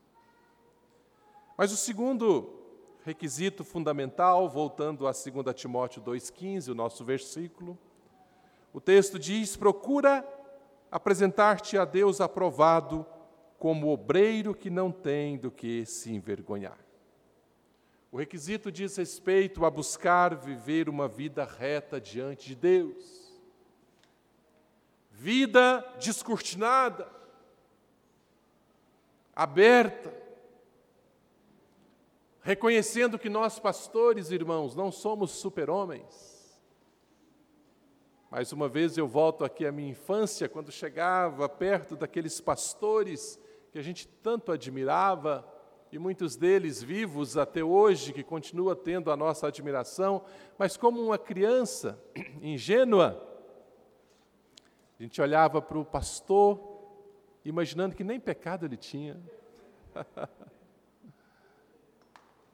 Mas 1.58 1.74
o 1.74 1.76
segundo 1.76 2.50
requisito 3.04 3.66
fundamental, 3.66 4.48
voltando 4.48 5.08
a 5.10 5.12
2 5.12 5.54
Timóteo 5.54 6.02
2,15, 6.04 6.72
o 6.72 6.74
nosso 6.74 7.04
versículo, 7.04 7.78
o 8.74 8.80
texto 8.80 9.20
diz: 9.20 9.58
procura 9.58 10.26
apresentar-te 10.90 11.78
a 11.78 11.84
Deus 11.84 12.22
aprovado 12.22 13.06
como 13.58 13.90
obreiro 13.90 14.54
que 14.54 14.70
não 14.70 14.92
tem 14.92 15.38
do 15.38 15.50
que 15.50 15.86
se 15.86 16.12
envergonhar. 16.12 16.78
O 18.12 18.18
requisito 18.18 18.72
diz 18.72 18.96
respeito 18.96 19.66
a 19.66 19.70
buscar 19.70 20.36
viver 20.36 20.88
uma 20.88 21.08
vida 21.08 21.44
reta 21.44 22.00
diante 22.00 22.48
de 22.48 22.56
Deus. 22.56 23.28
Vida 25.12 25.80
descortinada, 26.00 27.12
aberta, 29.36 30.14
reconhecendo 32.42 33.20
que 33.20 33.30
nós, 33.30 33.60
pastores, 33.60 34.32
irmãos, 34.32 34.76
não 34.76 34.92
somos 34.92 35.32
super-homens. 35.32 36.60
Mais 38.30 38.52
uma 38.52 38.70
vez 38.70 38.98
eu 38.98 39.08
volto 39.08 39.44
aqui 39.44 39.66
à 39.66 39.72
minha 39.72 39.90
infância, 39.90 40.48
quando 40.48 40.72
chegava 40.72 41.50
perto 41.50 41.96
daqueles 41.96 42.40
pastores 42.40 43.40
que 43.78 43.82
a 43.82 43.84
gente 43.84 44.08
tanto 44.08 44.52
admirava, 44.52 45.48
e 45.92 46.00
muitos 46.00 46.36
deles 46.36 46.82
vivos 46.82 47.38
até 47.38 47.64
hoje, 47.64 48.12
que 48.12 48.24
continua 48.24 48.76
tendo 48.76 49.12
a 49.12 49.16
nossa 49.16 49.46
admiração, 49.46 50.26
mas 50.58 50.76
como 50.76 51.00
uma 51.00 51.18
criança 51.20 52.04
ingênua, 52.42 53.24
a 55.00 55.04
gente 55.04 55.22
olhava 55.22 55.62
para 55.62 55.78
o 55.78 55.86
pastor 55.86 56.60
imaginando 57.46 57.96
que 57.96 58.04
nem 58.04 58.20
pecado 58.20 58.66
ele 58.66 58.78
tinha. 58.78 59.22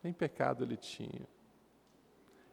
nem 0.03 0.11
pecado 0.11 0.65
ele 0.65 0.75
tinha. 0.75 1.25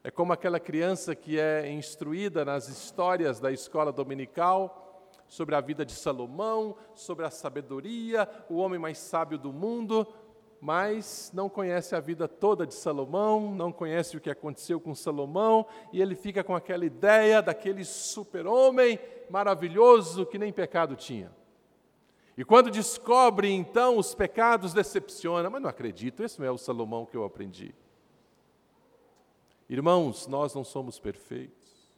É 0.05 0.13
como 0.13 0.33
aquela 0.33 0.61
criança 0.61 1.17
que 1.17 1.41
é 1.41 1.69
instruída 1.73 2.45
nas 2.45 2.69
histórias 2.69 3.41
da 3.41 3.51
escola 3.51 3.91
dominical 3.91 4.90
sobre 5.31 5.55
a 5.55 5.61
vida 5.61 5.87
de 5.87 5.93
Salomão, 5.93 6.77
sobre 6.93 7.25
a 7.25 7.31
sabedoria, 7.31 8.29
o 8.51 8.57
homem 8.57 8.81
mais 8.81 8.99
sábio 8.99 9.39
do 9.39 9.53
mundo, 9.53 10.05
mas 10.61 11.31
não 11.33 11.49
conhece 11.49 11.95
a 11.95 12.01
vida 12.01 12.27
toda 12.27 12.67
de 12.67 12.75
Salomão, 12.75 13.55
não 13.55 13.71
conhece 13.71 14.17
o 14.17 14.21
que 14.21 14.29
aconteceu 14.29 14.81
com 14.81 14.93
Salomão, 14.93 15.65
e 15.93 16.03
ele 16.03 16.17
fica 16.17 16.43
com 16.43 16.55
aquela 16.55 16.85
ideia 16.85 17.41
daquele 17.41 17.85
super-homem 17.85 18.99
maravilhoso 19.31 20.27
que 20.27 20.37
nem 20.37 20.53
pecado 20.53 20.97
tinha. 20.97 21.33
E 22.37 22.45
quando 22.45 22.69
descobre 22.69 23.53
então 23.53 23.99
os 23.99 24.13
pecados, 24.13 24.75
decepciona, 24.75 25.49
mas 25.49 25.63
não 25.63 25.71
acredito, 25.71 26.25
esse 26.25 26.41
não 26.41 26.47
é 26.47 26.51
o 26.51 26.59
Salomão 26.59 27.07
que 27.07 27.17
eu 27.17 27.23
aprendi. 27.23 27.73
Irmãos, 29.69 30.27
nós 30.27 30.53
não 30.57 30.65
somos 30.65 30.99
perfeitos, 30.99 31.89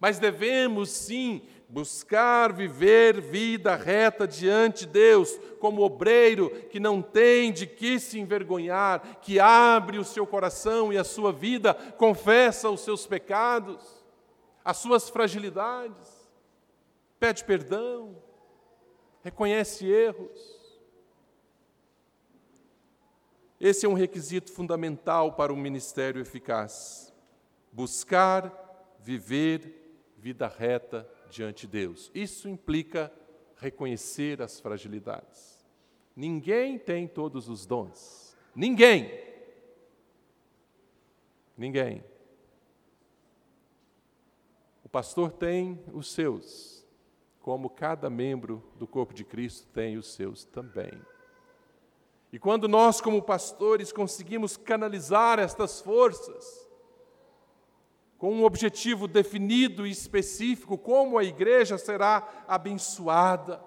mas 0.00 0.18
devemos 0.18 0.90
sim 0.90 1.42
buscar 1.68 2.50
viver 2.52 3.20
vida 3.20 3.76
reta 3.76 4.26
diante 4.26 4.86
de 4.86 4.92
Deus, 4.92 5.38
como 5.60 5.82
obreiro 5.82 6.48
que 6.70 6.80
não 6.80 7.02
tem 7.02 7.52
de 7.52 7.66
que 7.66 8.00
se 8.00 8.18
envergonhar, 8.18 9.20
que 9.20 9.38
abre 9.38 9.98
o 9.98 10.04
seu 10.04 10.26
coração 10.26 10.90
e 10.92 10.96
a 10.96 11.04
sua 11.04 11.30
vida, 11.30 11.74
confessa 11.74 12.70
os 12.70 12.80
seus 12.80 13.06
pecados, 13.06 14.02
as 14.64 14.78
suas 14.78 15.10
fragilidades, 15.10 16.08
pede 17.20 17.44
perdão, 17.44 18.16
reconhece 19.22 19.86
erros. 19.86 20.56
Esse 23.60 23.84
é 23.84 23.88
um 23.88 23.94
requisito 23.94 24.52
fundamental 24.52 25.32
para 25.32 25.52
um 25.52 25.56
ministério 25.56 26.20
eficaz. 26.20 27.12
Buscar 27.72 28.96
viver 29.00 29.74
vida 30.16 30.46
reta 30.46 31.08
diante 31.28 31.66
de 31.66 31.72
Deus. 31.72 32.10
Isso 32.14 32.48
implica 32.48 33.12
reconhecer 33.56 34.40
as 34.40 34.60
fragilidades. 34.60 35.64
Ninguém 36.14 36.78
tem 36.78 37.06
todos 37.06 37.48
os 37.48 37.64
dons. 37.66 38.36
Ninguém. 38.54 39.10
Ninguém. 41.56 42.04
O 44.84 44.88
pastor 44.88 45.32
tem 45.32 45.78
os 45.92 46.12
seus 46.12 46.78
como 47.48 47.70
cada 47.70 48.10
membro 48.10 48.62
do 48.76 48.86
corpo 48.86 49.14
de 49.14 49.24
Cristo 49.24 49.66
tem 49.68 49.96
os 49.96 50.12
seus 50.12 50.44
também. 50.44 50.92
E 52.30 52.38
quando 52.38 52.68
nós, 52.68 53.00
como 53.00 53.22
pastores, 53.22 53.90
conseguimos 53.90 54.54
canalizar 54.54 55.38
estas 55.38 55.80
forças, 55.80 56.67
com 58.18 58.32
um 58.32 58.44
objetivo 58.44 59.06
definido 59.06 59.86
e 59.86 59.90
específico, 59.90 60.76
como 60.76 61.16
a 61.16 61.24
igreja 61.24 61.78
será 61.78 62.44
abençoada, 62.46 63.60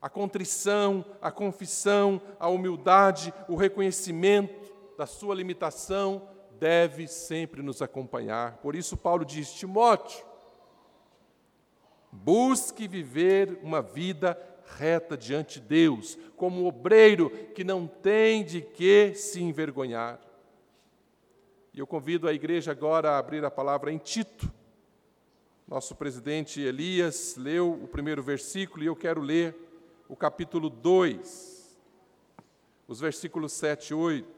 a 0.00 0.08
contrição, 0.08 1.04
a 1.20 1.30
confissão, 1.30 2.22
a 2.38 2.48
humildade, 2.48 3.34
o 3.48 3.56
reconhecimento 3.56 4.72
da 4.96 5.06
sua 5.06 5.34
limitação 5.34 6.28
deve 6.58 7.08
sempre 7.08 7.62
nos 7.62 7.82
acompanhar. 7.82 8.58
Por 8.58 8.76
isso, 8.76 8.96
Paulo 8.96 9.24
diz: 9.24 9.52
Timóteo, 9.52 10.24
Busque 12.14 12.86
viver 12.86 13.58
uma 13.60 13.82
vida 13.82 14.38
reta 14.78 15.16
diante 15.16 15.60
de 15.60 15.66
Deus, 15.66 16.16
como 16.36 16.62
um 16.62 16.66
obreiro 16.66 17.28
que 17.54 17.64
não 17.64 17.88
tem 17.88 18.44
de 18.44 18.60
que 18.60 19.14
se 19.14 19.42
envergonhar. 19.42 20.20
E 21.74 21.80
eu 21.80 21.86
convido 21.86 22.28
a 22.28 22.32
igreja 22.32 22.70
agora 22.70 23.10
a 23.10 23.18
abrir 23.18 23.44
a 23.44 23.50
palavra 23.50 23.92
em 23.92 23.98
Tito. 23.98 24.50
Nosso 25.66 25.94
presidente 25.94 26.60
Elias 26.60 27.36
leu 27.36 27.72
o 27.72 27.88
primeiro 27.88 28.22
versículo 28.22 28.82
e 28.82 28.86
eu 28.86 28.94
quero 28.94 29.20
ler 29.20 29.54
o 30.08 30.14
capítulo 30.14 30.70
2, 30.70 31.76
os 32.86 33.00
versículos 33.00 33.52
7 33.52 33.90
e 33.90 33.94
8. 33.94 34.28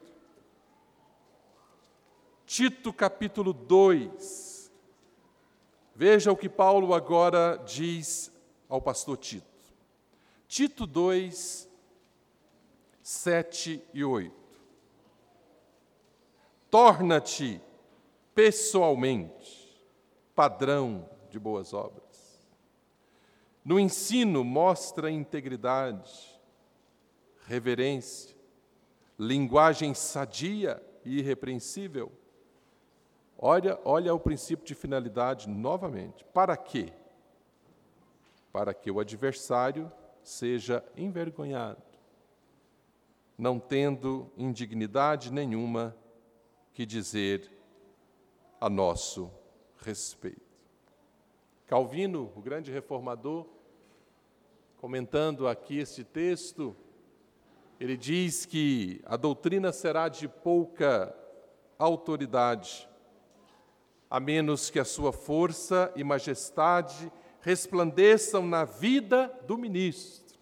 Tito, 2.45 2.91
capítulo 2.91 3.53
2 3.53 4.57
Veja 5.99 6.31
o 6.31 6.37
que 6.37 6.47
Paulo 6.47 6.93
agora 6.93 7.55
diz 7.65 8.31
ao 8.69 8.79
pastor 8.79 9.17
Tito. 9.17 9.47
Tito 10.47 10.85
2, 10.85 11.67
7 13.01 13.81
e 13.95 14.03
8. 14.03 14.46
Torna-te 16.69 17.61
pessoalmente 18.35 19.85
padrão 20.35 21.09
de 21.29 21.39
boas 21.39 21.73
obras. 21.73 22.47
No 23.63 23.79
ensino, 23.79 24.43
mostra 24.43 25.11
integridade, 25.11 26.39
reverência, 27.45 28.35
linguagem 29.19 29.93
sadia 29.93 30.81
e 31.03 31.19
irrepreensível 31.19 32.11
Olha, 33.39 33.79
olha 33.85 34.13
o 34.13 34.19
princípio 34.19 34.65
de 34.65 34.73
finalidade 34.73 35.47
novamente. 35.47 36.25
Para 36.33 36.57
quê? 36.57 36.91
Para 38.51 38.73
que 38.73 38.89
o 38.89 38.99
adversário 38.99 39.91
seja 40.23 40.83
envergonhado, 40.95 41.83
não 43.37 43.59
tendo 43.59 44.31
indignidade 44.35 45.31
nenhuma 45.31 45.95
que 46.77 46.85
dizer 46.85 47.51
a 48.61 48.69
nosso 48.69 49.31
respeito. 49.77 50.45
Calvino, 51.65 52.31
o 52.35 52.39
grande 52.39 52.71
reformador, 52.71 53.47
comentando 54.77 55.47
aqui 55.47 55.79
este 55.79 56.03
texto, 56.03 56.77
ele 57.79 57.97
diz 57.97 58.45
que 58.45 59.01
a 59.05 59.17
doutrina 59.17 59.71
será 59.71 60.07
de 60.07 60.27
pouca 60.27 61.17
autoridade 61.79 62.87
a 64.07 64.19
menos 64.19 64.69
que 64.69 64.77
a 64.77 64.85
sua 64.85 65.11
força 65.11 65.91
e 65.95 66.03
majestade 66.03 67.11
resplandeçam 67.41 68.45
na 68.45 68.65
vida 68.65 69.35
do 69.47 69.57
ministro, 69.57 70.37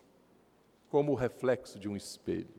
como 0.90 1.14
o 1.14 1.16
reflexo 1.16 1.80
de 1.80 1.88
um 1.88 1.96
espelho. 1.96 2.55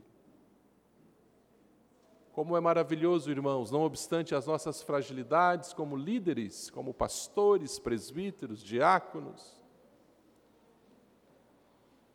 Como 2.37 2.55
é 2.55 2.61
maravilhoso, 2.61 3.31
irmãos, 3.31 3.71
não 3.71 3.81
obstante 3.81 4.35
as 4.35 4.47
nossas 4.47 4.83
fragilidades 4.83 5.73
como 5.73 5.97
líderes, 5.97 6.69
como 6.69 6.93
pastores, 6.93 7.79
presbíteros, 7.79 8.63
diáconos, 8.63 9.59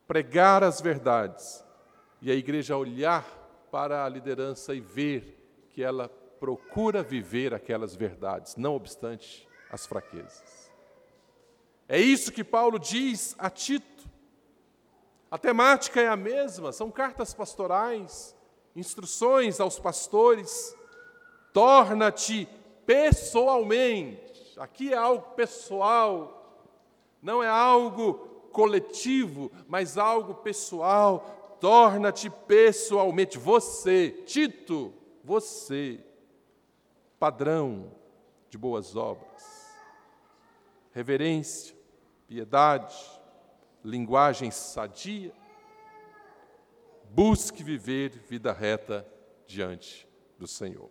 pregar 0.05 0.63
as 0.63 0.79
verdades 0.79 1.65
e 2.21 2.29
a 2.29 2.35
igreja 2.35 2.77
olhar 2.77 3.25
para 3.71 4.05
a 4.05 4.09
liderança 4.09 4.75
e 4.75 4.79
ver 4.79 5.65
que 5.71 5.81
ela 5.81 6.07
procura 6.39 7.01
viver 7.01 7.51
aquelas 7.51 7.95
verdades, 7.95 8.55
não 8.55 8.75
obstante 8.75 9.49
as 9.71 9.87
fraquezas. 9.87 10.71
É 11.89 11.99
isso 11.99 12.31
que 12.31 12.43
Paulo 12.43 12.77
diz 12.77 13.33
a 13.39 13.49
Tito. 13.49 14.07
A 15.31 15.37
temática 15.39 15.99
é 15.99 16.07
a 16.07 16.15
mesma, 16.15 16.71
são 16.71 16.91
cartas 16.91 17.33
pastorais, 17.33 18.35
instruções 18.75 19.59
aos 19.59 19.79
pastores. 19.79 20.75
Torna-te 21.53 22.47
pessoalmente. 22.85 24.31
Aqui 24.57 24.93
é 24.93 24.97
algo 24.97 25.35
pessoal, 25.35 26.61
não 27.21 27.43
é 27.43 27.47
algo 27.47 28.13
coletivo, 28.51 29.51
mas 29.67 29.97
algo 29.97 30.35
pessoal. 30.35 31.57
Torna-te 31.59 32.29
pessoalmente. 32.29 33.37
Você, 33.37 34.09
Tito, 34.25 34.93
você, 35.23 35.99
padrão 37.19 37.91
de 38.49 38.57
boas 38.57 38.95
obras, 38.95 39.77
reverência, 40.91 41.75
piedade, 42.27 42.95
linguagem 43.83 44.51
sadia, 44.51 45.31
busque 47.13 47.61
viver 47.61 48.11
vida 48.29 48.53
reta 48.53 49.05
diante 49.45 50.07
do 50.37 50.47
Senhor. 50.47 50.89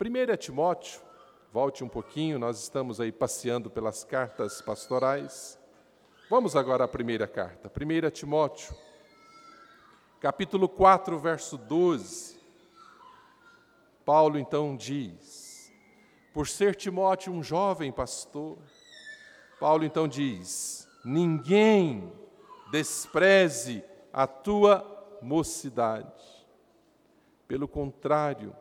1 0.00 0.32
é 0.32 0.36
Timóteo, 0.36 1.00
volte 1.52 1.82
um 1.82 1.88
pouquinho, 1.88 2.38
nós 2.38 2.62
estamos 2.62 3.00
aí 3.00 3.10
passeando 3.10 3.68
pelas 3.68 4.04
cartas 4.04 4.62
pastorais. 4.62 5.58
Vamos 6.30 6.54
agora 6.54 6.84
à 6.84 6.88
primeira 6.88 7.26
carta, 7.26 7.68
1 7.68 8.10
Timóteo, 8.10 8.72
capítulo 10.20 10.68
4, 10.68 11.18
verso 11.18 11.58
12. 11.58 12.38
Paulo 14.04 14.38
então 14.38 14.76
diz: 14.76 15.72
Por 16.32 16.46
ser 16.46 16.76
Timóteo 16.76 17.32
um 17.32 17.42
jovem 17.42 17.90
pastor, 17.90 18.58
Paulo 19.58 19.84
então 19.84 20.06
diz: 20.06 20.88
Ninguém 21.04 22.12
despreze 22.70 23.82
a 24.14 24.28
tua 24.28 25.18
mocidade. 25.20 26.22
Pelo 27.48 27.66
contrário, 27.66 28.54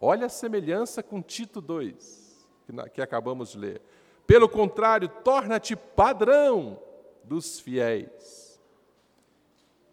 olha 0.00 0.24
a 0.24 0.30
semelhança 0.30 1.02
com 1.02 1.20
Tito 1.20 1.60
2, 1.60 2.48
que 2.94 3.02
acabamos 3.02 3.50
de 3.50 3.58
ler. 3.58 3.82
Pelo 4.26 4.48
contrário, 4.48 5.06
torna-te 5.22 5.76
padrão 5.76 6.80
dos 7.22 7.60
fiéis. 7.60 8.58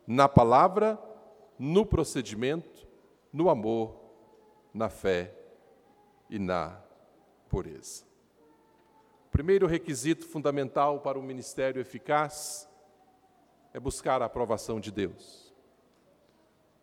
Na 0.08 0.30
palavra, 0.30 0.98
no 1.58 1.86
procedimento, 1.86 2.88
no 3.34 3.50
amor, 3.50 4.00
na 4.74 4.88
fé 4.88 5.36
e 6.30 6.40
na 6.40 6.82
pureza. 7.50 8.06
Primeiro 9.32 9.68
requisito 9.68 10.26
fundamental 10.26 11.02
para 11.02 11.20
um 11.20 11.24
ministério 11.24 11.82
eficaz 11.82 12.69
é 13.74 13.80
buscar 13.80 14.22
a 14.22 14.26
aprovação 14.26 14.80
de 14.80 14.92
Deus. 14.92 15.54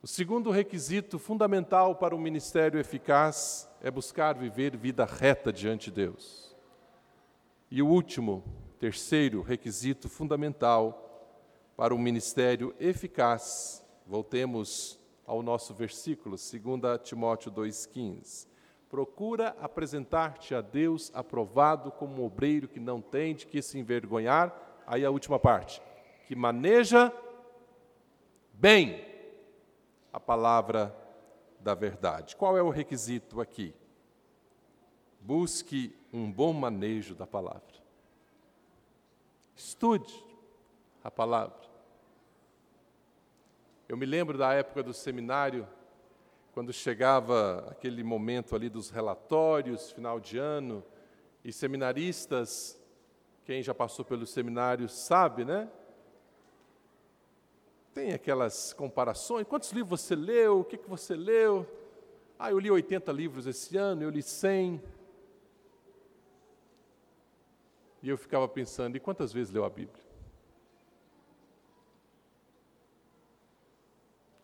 O 0.02 0.06
segundo 0.06 0.50
requisito 0.50 1.18
fundamental 1.18 1.96
para 1.96 2.14
um 2.14 2.20
ministério 2.20 2.78
eficaz 2.78 3.68
é 3.82 3.90
buscar 3.90 4.36
viver 4.36 4.76
vida 4.76 5.04
reta 5.04 5.52
diante 5.52 5.90
de 5.90 5.96
Deus. 5.96 6.54
E 7.70 7.82
o 7.82 7.88
último, 7.88 8.44
terceiro 8.78 9.42
requisito 9.42 10.08
fundamental 10.08 11.02
para 11.76 11.94
um 11.94 11.98
ministério 11.98 12.74
eficaz, 12.78 13.84
voltemos 14.06 14.98
ao 15.26 15.42
nosso 15.42 15.74
versículo, 15.74 16.36
2 16.36 17.00
Timóteo 17.02 17.50
2,15. 17.50 18.46
Procura 18.88 19.56
apresentar-te 19.60 20.54
a 20.54 20.60
Deus 20.60 21.10
aprovado 21.12 21.90
como 21.90 22.22
um 22.22 22.24
obreiro 22.24 22.68
que 22.68 22.78
não 22.78 23.00
tem 23.00 23.34
de 23.34 23.46
que 23.46 23.60
se 23.60 23.78
envergonhar. 23.78 24.84
Aí 24.86 25.04
a 25.04 25.10
última 25.10 25.38
parte, 25.38 25.82
que 26.26 26.34
maneja 26.34 27.12
bem 28.52 29.06
a 30.12 30.18
palavra 30.18 30.94
da 31.60 31.74
verdade. 31.74 32.34
Qual 32.34 32.58
é 32.58 32.62
o 32.62 32.68
requisito 32.68 33.40
aqui? 33.40 33.72
Busque 35.20 35.96
um 36.12 36.30
bom 36.30 36.52
manejo 36.52 37.14
da 37.14 37.26
palavra. 37.26 37.62
Estude 39.54 40.12
a 41.02 41.10
palavra. 41.10 41.66
Eu 43.88 43.96
me 43.96 44.04
lembro 44.04 44.36
da 44.36 44.52
época 44.52 44.82
do 44.82 44.92
seminário, 44.92 45.66
quando 46.52 46.72
chegava 46.72 47.68
aquele 47.70 48.02
momento 48.02 48.56
ali 48.56 48.68
dos 48.68 48.90
relatórios, 48.90 49.92
final 49.92 50.18
de 50.18 50.38
ano, 50.38 50.82
e 51.44 51.52
seminaristas, 51.52 52.76
quem 53.44 53.62
já 53.62 53.72
passou 53.72 54.04
pelo 54.04 54.26
seminário 54.26 54.88
sabe, 54.88 55.44
né? 55.44 55.70
Tem 57.96 58.12
aquelas 58.12 58.74
comparações. 58.74 59.46
Quantos 59.46 59.72
livros 59.72 60.02
você 60.02 60.14
leu? 60.14 60.60
O 60.60 60.64
que, 60.64 60.76
que 60.76 60.86
você 60.86 61.16
leu? 61.16 61.66
Ah, 62.38 62.50
eu 62.50 62.58
li 62.58 62.70
80 62.70 63.10
livros 63.10 63.46
esse 63.46 63.74
ano, 63.78 64.02
eu 64.02 64.10
li 64.10 64.22
100. 64.22 64.82
E 68.02 68.08
eu 68.10 68.18
ficava 68.18 68.46
pensando, 68.46 68.98
e 68.98 69.00
quantas 69.00 69.32
vezes 69.32 69.50
leu 69.50 69.64
a 69.64 69.70
Bíblia? 69.70 70.04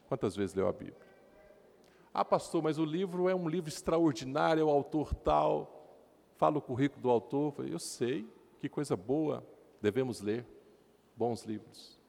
Quantas 0.09 0.35
vezes 0.35 0.55
leu 0.55 0.67
a 0.67 0.73
Bíblia? 0.73 0.97
Ah, 2.15 2.25
pastor, 2.25 2.63
mas 2.63 2.79
o 2.79 2.87
livro 2.87 3.29
é 3.29 3.35
um 3.35 3.47
livro 3.47 3.69
extraordinário, 3.69 4.63
é 4.63 4.65
o 4.65 4.71
autor 4.71 5.13
tal. 5.13 6.01
Fala 6.39 6.57
o 6.57 6.63
currículo 6.63 7.03
do 7.03 7.11
autor. 7.11 7.69
Eu, 7.69 7.79
sei, 7.79 8.27
que 8.59 8.69
coisa 8.71 8.97
boa, 8.97 9.47
devemos 9.79 10.23
ler 10.23 10.47
bons 11.15 11.45
livros. 11.45 12.02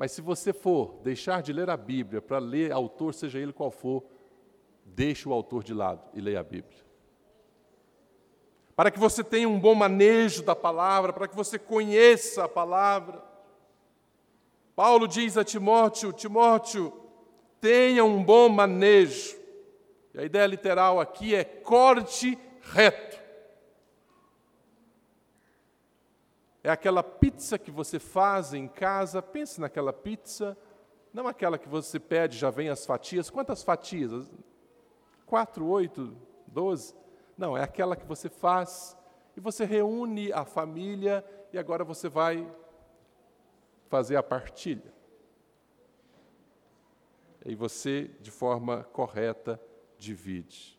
Mas 0.00 0.12
se 0.12 0.22
você 0.22 0.54
for 0.54 0.98
deixar 1.02 1.42
de 1.42 1.52
ler 1.52 1.68
a 1.68 1.76
Bíblia 1.76 2.22
para 2.22 2.38
ler 2.38 2.72
autor, 2.72 3.12
seja 3.12 3.38
ele 3.38 3.52
qual 3.52 3.70
for, 3.70 4.02
deixe 4.82 5.28
o 5.28 5.32
autor 5.34 5.62
de 5.62 5.74
lado 5.74 6.00
e 6.14 6.22
leia 6.22 6.40
a 6.40 6.42
Bíblia. 6.42 6.82
Para 8.74 8.90
que 8.90 8.98
você 8.98 9.22
tenha 9.22 9.46
um 9.46 9.60
bom 9.60 9.74
manejo 9.74 10.42
da 10.42 10.56
palavra, 10.56 11.12
para 11.12 11.28
que 11.28 11.36
você 11.36 11.58
conheça 11.58 12.44
a 12.44 12.48
palavra. 12.48 13.22
Paulo 14.74 15.06
diz 15.06 15.36
a 15.36 15.44
Timóteo: 15.44 16.14
Timóteo, 16.14 16.90
tenha 17.60 18.02
um 18.02 18.24
bom 18.24 18.48
manejo. 18.48 19.36
E 20.14 20.18
a 20.18 20.24
ideia 20.24 20.46
literal 20.46 20.98
aqui 20.98 21.34
é 21.34 21.44
corte 21.44 22.38
reto. 22.72 23.09
É 26.62 26.70
aquela 26.70 27.02
pizza 27.02 27.58
que 27.58 27.70
você 27.70 27.98
faz 27.98 28.52
em 28.52 28.68
casa, 28.68 29.22
pense 29.22 29.60
naquela 29.60 29.92
pizza, 29.92 30.56
não 31.12 31.26
aquela 31.26 31.58
que 31.58 31.68
você 31.68 31.98
pede, 31.98 32.36
já 32.36 32.50
vem 32.50 32.68
as 32.68 32.84
fatias. 32.86 33.30
Quantas 33.30 33.62
fatias? 33.62 34.30
Quatro, 35.26 35.66
oito, 35.66 36.16
doze? 36.46 36.94
Não, 37.36 37.56
é 37.56 37.62
aquela 37.62 37.96
que 37.96 38.06
você 38.06 38.28
faz 38.28 38.96
e 39.36 39.40
você 39.40 39.64
reúne 39.64 40.32
a 40.32 40.44
família 40.44 41.24
e 41.52 41.58
agora 41.58 41.84
você 41.84 42.08
vai 42.08 42.46
fazer 43.88 44.16
a 44.16 44.22
partilha. 44.22 44.92
E 47.44 47.54
você, 47.54 48.10
de 48.20 48.30
forma 48.30 48.84
correta, 48.84 49.60
divide. 49.98 50.78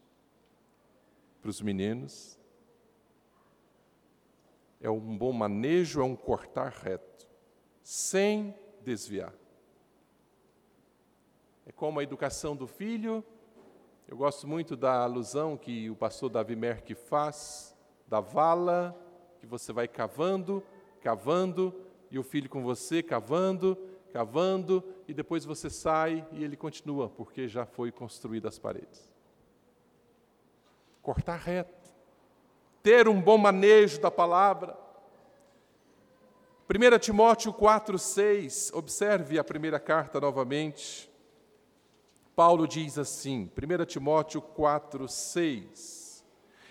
Para 1.42 1.50
os 1.50 1.62
meninos, 1.62 2.40
é 4.82 4.90
um 4.90 5.18
bom 5.18 5.32
manejo, 5.32 6.02
é 6.02 6.04
um 6.04 6.16
cortar 6.16 6.72
reto, 6.72 7.28
sem 7.84 8.54
desviar. 8.84 9.34
É 11.66 11.72
como 11.72 12.00
a 12.00 12.04
educação 12.04 12.56
do 12.56 12.66
filho. 12.66 13.24
Eu 14.08 14.18
gosto 14.18 14.48
muito 14.48 14.76
da 14.76 15.04
alusão 15.04 15.56
que 15.56 15.90
o 15.90 15.96
pastor 15.96 16.30
Davi 16.30 16.56
Merck 16.56 16.96
faz, 16.96 17.78
da 18.08 18.20
vala 18.20 18.98
que 19.40 19.46
você 19.46 19.72
vai 19.72 19.88
cavando, 19.88 20.64
cavando, 21.02 21.74
e 22.10 22.20
o 22.20 22.24
filho 22.24 22.50
com 22.50 22.62
você 22.62 23.02
cavando, 23.02 23.78
cavando, 24.12 24.84
e 25.08 25.14
depois 25.14 25.46
você 25.46 25.70
sai 25.70 26.28
e 26.32 26.44
ele 26.44 26.58
continua, 26.58 27.10
porque 27.10 27.48
já 27.48 27.66
foi 27.66 27.92
construída 27.92 28.50
as 28.50 28.60
paredes. 28.60 29.10
Cortar 31.02 31.38
reto 31.38 31.81
ter 32.82 33.08
um 33.08 33.22
bom 33.22 33.38
manejo 33.38 34.00
da 34.00 34.10
palavra. 34.10 34.78
1 36.70 37.00
Timóteo 37.00 37.52
4, 37.52 38.00
6, 38.00 38.72
observe 38.74 39.38
a 39.38 39.44
primeira 39.44 39.80
carta 39.80 40.22
novamente. 40.22 41.12
Paulo 42.34 42.68
diz 42.68 42.98
assim, 42.98 43.52
1 43.56 43.86
Timóteo 43.86 44.42
4, 44.42 45.08
6: 45.08 46.24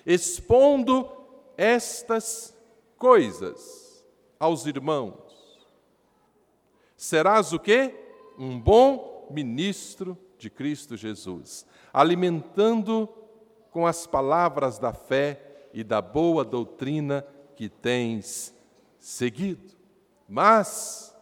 Expondo 0.07 1.11
estas 1.57 2.57
coisas 2.97 4.03
aos 4.39 4.65
irmãos, 4.65 5.69
serás 6.97 7.53
o 7.53 7.59
quê? 7.59 7.95
Um 8.39 8.59
bom 8.59 9.29
ministro 9.31 10.17
de 10.39 10.49
Cristo 10.49 10.97
Jesus, 10.97 11.67
alimentando 11.93 13.07
com 13.71 13.87
as 13.87 14.07
palavras 14.07 14.79
da 14.79 14.95
fé 14.95 15.50
e 15.73 15.85
da 15.85 16.01
boa 16.01 16.45
doutrina 16.45 17.25
que 17.57 17.69
tens 17.69 18.55
seguido. 18.99 19.75
Mas 20.29 21.15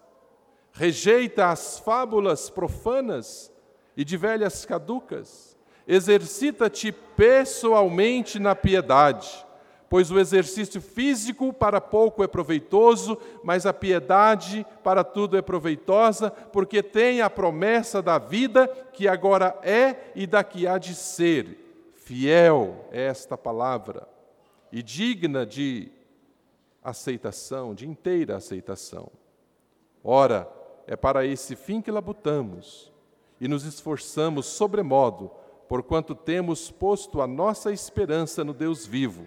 rejeita 0.73 1.49
as 1.49 1.79
fábulas 1.79 2.51
profanas 2.51 3.53
e 3.97 4.05
de 4.05 4.17
velhas 4.17 4.65
caducas. 4.65 5.57
Exercita-te 5.87 6.93
pessoalmente 6.93 8.39
na 8.39 8.55
piedade, 8.55 9.47
Pois 9.91 10.11
o 10.11 10.19
exercício 10.19 10.83
físico 10.83 11.51
para 11.51 11.81
pouco 11.81 12.23
é 12.23 12.27
proveitoso, 12.27 13.17
mas 13.43 13.65
a 13.65 13.73
piedade 13.73 14.67
para 14.85 15.03
tudo 15.03 15.35
é 15.35 15.41
proveitosa, 15.41 16.31
porque 16.31 16.83
tem 16.83 17.23
a 17.23 17.31
promessa 17.31 18.03
da 18.03 18.19
vida 18.19 18.69
que 18.93 19.09
agora 19.09 19.59
é 19.63 20.13
e 20.15 20.27
da 20.27 20.45
que 20.45 20.67
há 20.67 20.77
de 20.77 20.95
ser. 20.95 21.91
Fiel 21.97 22.87
é 22.93 23.07
esta 23.07 23.39
palavra 23.39 24.18
e 24.73 24.83
digna 24.83 25.45
de 25.47 25.91
aceitação, 26.83 27.75
de 27.75 27.87
inteira 27.87 28.37
aceitação. 28.37 29.11
Ora, 30.03 30.51
é 30.87 30.97
para 30.97 31.27
esse 31.27 31.55
fim 31.57 31.81
que 31.81 31.91
labutamos 31.91 32.93
e 33.41 33.47
nos 33.47 33.65
esforçamos 33.65 34.47
sobremodo, 34.47 35.31
porquanto 35.69 36.15
temos 36.15 36.71
posto 36.71 37.21
a 37.21 37.27
nossa 37.27 37.73
esperança 37.73 38.43
no 38.43 38.55
Deus 38.55 38.87
vivo 38.87 39.27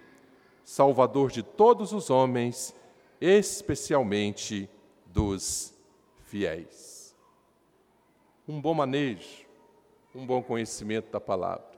Salvador 0.63 1.31
de 1.31 1.43
todos 1.43 1.91
os 1.91 2.09
homens, 2.09 2.75
especialmente 3.19 4.69
dos 5.05 5.73
fiéis. 6.23 7.15
Um 8.47 8.61
bom 8.61 8.73
manejo, 8.73 9.45
um 10.13 10.25
bom 10.25 10.41
conhecimento 10.41 11.11
da 11.11 11.19
palavra. 11.19 11.70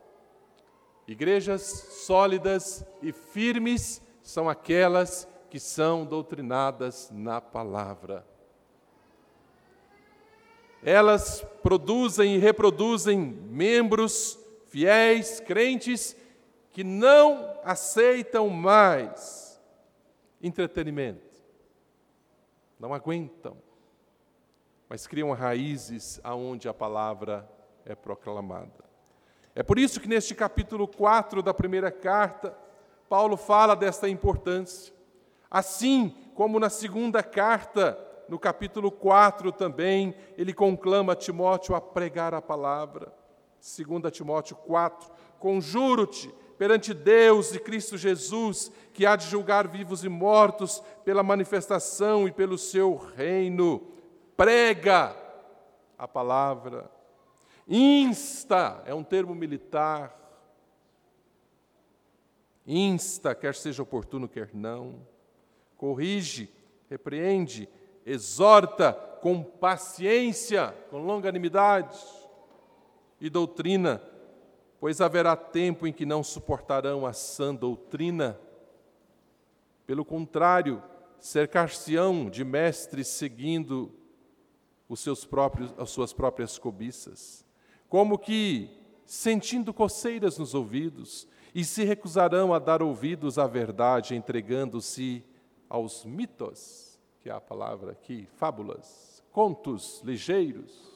Igrejas 1.07 1.61
sólidas 2.05 2.85
e 3.01 3.11
firmes 3.11 4.01
são 4.21 4.49
aquelas 4.49 5.27
que 5.49 5.59
são 5.59 6.05
doutrinadas 6.05 7.09
na 7.11 7.41
palavra. 7.41 8.25
Elas 10.81 11.45
produzem 11.61 12.35
e 12.35 12.39
reproduzem 12.39 13.19
membros 13.19 14.39
fiéis, 14.67 15.39
crentes, 15.39 16.15
que 16.71 16.83
não 16.83 17.59
aceitam 17.63 18.49
mais 18.49 19.61
entretenimento, 20.41 21.39
não 22.79 22.93
aguentam, 22.93 23.55
mas 24.89 25.05
criam 25.05 25.31
raízes 25.31 26.19
aonde 26.23 26.67
a 26.67 26.73
palavra 26.73 27.47
é 27.85 27.93
proclamada. 27.93 28.92
É 29.55 29.61
por 29.61 29.77
isso 29.77 29.99
que 29.99 30.07
neste 30.07 30.33
capítulo 30.33 30.87
4 30.87 31.41
da 31.43 31.53
primeira 31.53 31.91
carta, 31.91 32.57
Paulo 33.07 33.37
fala 33.37 33.75
desta 33.75 34.09
importância. 34.09 34.93
Assim 35.49 36.15
como 36.33 36.59
na 36.59 36.69
segunda 36.69 37.21
carta, 37.21 37.97
no 38.27 38.39
capítulo 38.39 38.91
4 38.91 39.51
também, 39.51 40.15
ele 40.35 40.53
conclama 40.53 41.15
Timóteo 41.15 41.75
a 41.75 41.81
pregar 41.81 42.33
a 42.33 42.41
palavra. 42.41 43.13
2 43.61 44.11
Timóteo 44.11 44.55
4, 44.55 45.11
conjuro-te 45.37 46.33
perante 46.57 46.93
Deus 46.93 47.53
e 47.53 47.59
Cristo 47.59 47.97
Jesus, 47.97 48.71
que 48.93 49.05
há 49.05 49.15
de 49.15 49.27
julgar 49.27 49.67
vivos 49.67 50.03
e 50.03 50.09
mortos 50.09 50.81
pela 51.05 51.21
manifestação 51.21 52.27
e 52.27 52.31
pelo 52.31 52.57
seu 52.57 52.95
reino. 52.95 53.81
Prega 54.35 55.15
a 55.97 56.07
palavra. 56.07 56.89
Insta 57.67 58.83
é 58.85 58.93
um 58.93 59.03
termo 59.03 59.33
militar. 59.33 60.19
Insta, 62.65 63.33
quer 63.35 63.55
seja 63.55 63.83
oportuno, 63.83 64.27
quer 64.27 64.49
não. 64.53 65.05
Corrige, 65.77 66.49
repreende, 66.89 67.67
exorta 68.05 68.93
com 69.21 69.43
paciência, 69.43 70.75
com 70.89 70.99
longanimidade 70.99 71.99
e 73.19 73.29
doutrina 73.29 74.01
pois 74.83 74.99
haverá 74.99 75.33
tempo 75.33 75.87
em 75.87 75.93
que 75.93 76.05
não 76.05 76.21
suportarão 76.21 77.05
a 77.05 77.13
sã 77.13 77.55
doutrina. 77.55 78.37
Pelo 79.85 80.03
contrário, 80.03 80.83
cercar-se-ão 81.21 82.29
de 82.29 82.43
mestres 82.43 83.07
seguindo 83.07 83.93
os 84.89 84.99
seus 84.99 85.23
próprios, 85.23 85.73
as 85.77 85.89
suas 85.89 86.11
próprias 86.11 86.57
cobiças, 86.57 87.45
como 87.93 88.17
que 88.17 88.71
sentindo 89.05 89.71
coceiras 89.71 90.39
nos 90.39 90.55
ouvidos, 90.55 91.27
e 91.53 91.63
se 91.63 91.83
recusarão 91.83 92.51
a 92.51 92.57
dar 92.57 92.81
ouvidos 92.81 93.37
à 93.37 93.45
verdade, 93.45 94.15
entregando-se 94.15 95.23
aos 95.69 96.03
mitos, 96.03 96.99
que 97.21 97.29
é 97.29 97.31
a 97.31 97.39
palavra 97.39 97.91
aqui, 97.91 98.27
fábulas, 98.35 99.23
contos 99.31 100.01
ligeiros, 100.03 100.91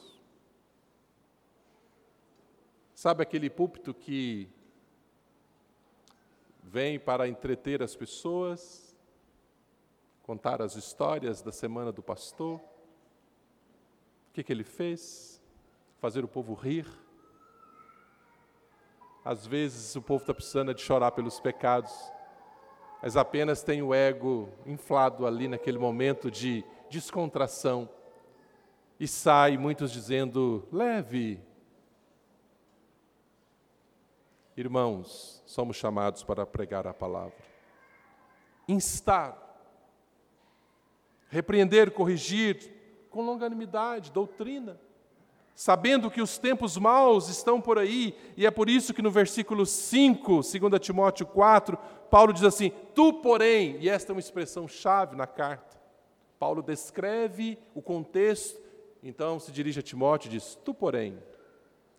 Sabe 2.96 3.22
aquele 3.22 3.48
púlpito 3.48 3.94
que 3.94 4.48
vem 6.64 6.98
para 6.98 7.28
entreter 7.28 7.80
as 7.80 7.94
pessoas, 7.94 8.92
contar 10.24 10.60
as 10.60 10.74
histórias 10.74 11.40
da 11.40 11.52
semana 11.52 11.92
do 11.92 12.02
pastor? 12.02 12.56
O 12.58 12.62
que, 14.32 14.42
que 14.42 14.52
ele 14.52 14.64
fez? 14.64 15.37
Fazer 15.98 16.24
o 16.24 16.28
povo 16.28 16.54
rir. 16.54 16.86
Às 19.24 19.46
vezes 19.46 19.94
o 19.96 20.02
povo 20.02 20.22
está 20.22 20.32
precisando 20.32 20.72
de 20.72 20.80
chorar 20.80 21.10
pelos 21.10 21.38
pecados, 21.38 21.92
mas 23.02 23.16
apenas 23.16 23.62
tem 23.62 23.82
o 23.82 23.92
ego 23.92 24.48
inflado 24.64 25.26
ali 25.26 25.48
naquele 25.48 25.78
momento 25.78 26.30
de 26.30 26.64
descontração. 26.88 27.88
E 28.98 29.06
sai 29.06 29.56
muitos 29.56 29.92
dizendo: 29.92 30.66
leve, 30.72 31.40
Irmãos, 34.58 35.40
somos 35.46 35.76
chamados 35.76 36.24
para 36.24 36.44
pregar 36.44 36.84
a 36.84 36.92
palavra, 36.92 37.38
instar, 38.66 39.38
repreender, 41.28 41.92
corrigir 41.92 42.68
com 43.08 43.22
longanimidade, 43.22 44.10
doutrina, 44.10 44.76
sabendo 45.58 46.08
que 46.08 46.22
os 46.22 46.38
tempos 46.38 46.76
maus 46.76 47.28
estão 47.28 47.60
por 47.60 47.80
aí, 47.80 48.14
e 48.36 48.46
é 48.46 48.50
por 48.50 48.70
isso 48.70 48.94
que 48.94 49.02
no 49.02 49.10
versículo 49.10 49.66
5, 49.66 50.34
2 50.34 50.52
Timóteo 50.80 51.26
4, 51.26 51.76
Paulo 52.08 52.32
diz 52.32 52.44
assim: 52.44 52.70
Tu, 52.94 53.14
porém, 53.14 53.76
e 53.80 53.88
esta 53.88 54.12
é 54.12 54.14
uma 54.14 54.20
expressão 54.20 54.68
chave 54.68 55.16
na 55.16 55.26
carta, 55.26 55.76
Paulo 56.38 56.62
descreve 56.62 57.58
o 57.74 57.82
contexto, 57.82 58.56
então 59.02 59.40
se 59.40 59.50
dirige 59.50 59.80
a 59.80 59.82
Timóteo 59.82 60.28
e 60.28 60.30
diz: 60.30 60.56
Tu, 60.64 60.72
porém, 60.72 61.18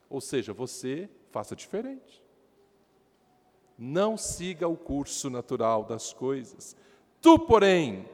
ou 0.10 0.22
seja, 0.22 0.54
você 0.54 1.10
faça 1.30 1.54
diferente. 1.54 2.24
Não 3.78 4.16
siga 4.16 4.70
o 4.70 4.78
curso 4.78 5.30
natural 5.30 5.84
das 5.84 6.14
coisas. 6.14 6.78
Tu, 7.20 7.38
porém, 7.40 8.06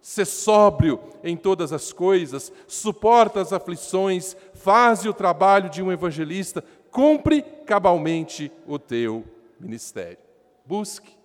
se 0.00 0.24
sóbrio 0.24 1.00
em 1.22 1.36
todas 1.36 1.72
as 1.72 1.92
coisas, 1.92 2.52
suporta 2.66 3.40
as 3.40 3.52
aflições, 3.52 4.36
faze 4.54 5.08
o 5.08 5.14
trabalho 5.14 5.68
de 5.68 5.82
um 5.82 5.92
evangelista, 5.92 6.64
cumpre 6.90 7.42
cabalmente 7.42 8.50
o 8.66 8.78
teu 8.78 9.24
ministério. 9.58 10.18
Busque 10.64 11.16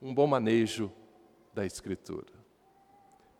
um 0.00 0.14
bom 0.14 0.26
manejo 0.26 0.90
da 1.52 1.66
Escritura. 1.66 2.32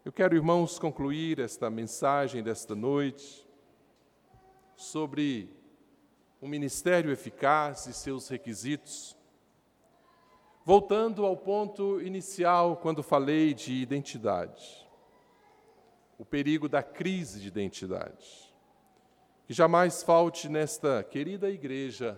Eu 0.04 0.12
quero, 0.12 0.34
irmãos, 0.34 0.78
concluir 0.78 1.38
esta 1.38 1.70
mensagem 1.70 2.42
desta 2.42 2.74
noite 2.74 3.46
sobre 4.76 5.48
um 6.40 6.48
ministério 6.48 7.12
eficaz 7.12 7.86
e 7.86 7.94
seus 7.94 8.28
requisitos 8.28 9.16
Voltando 10.64 11.26
ao 11.26 11.36
ponto 11.36 12.00
inicial, 12.00 12.76
quando 12.76 13.02
falei 13.02 13.52
de 13.52 13.72
identidade, 13.72 14.81
o 16.22 16.24
perigo 16.24 16.68
da 16.68 16.84
crise 16.84 17.40
de 17.40 17.48
identidade. 17.48 18.54
Que 19.44 19.52
jamais 19.52 20.04
falte 20.04 20.48
nesta 20.48 21.02
querida 21.02 21.50
igreja 21.50 22.16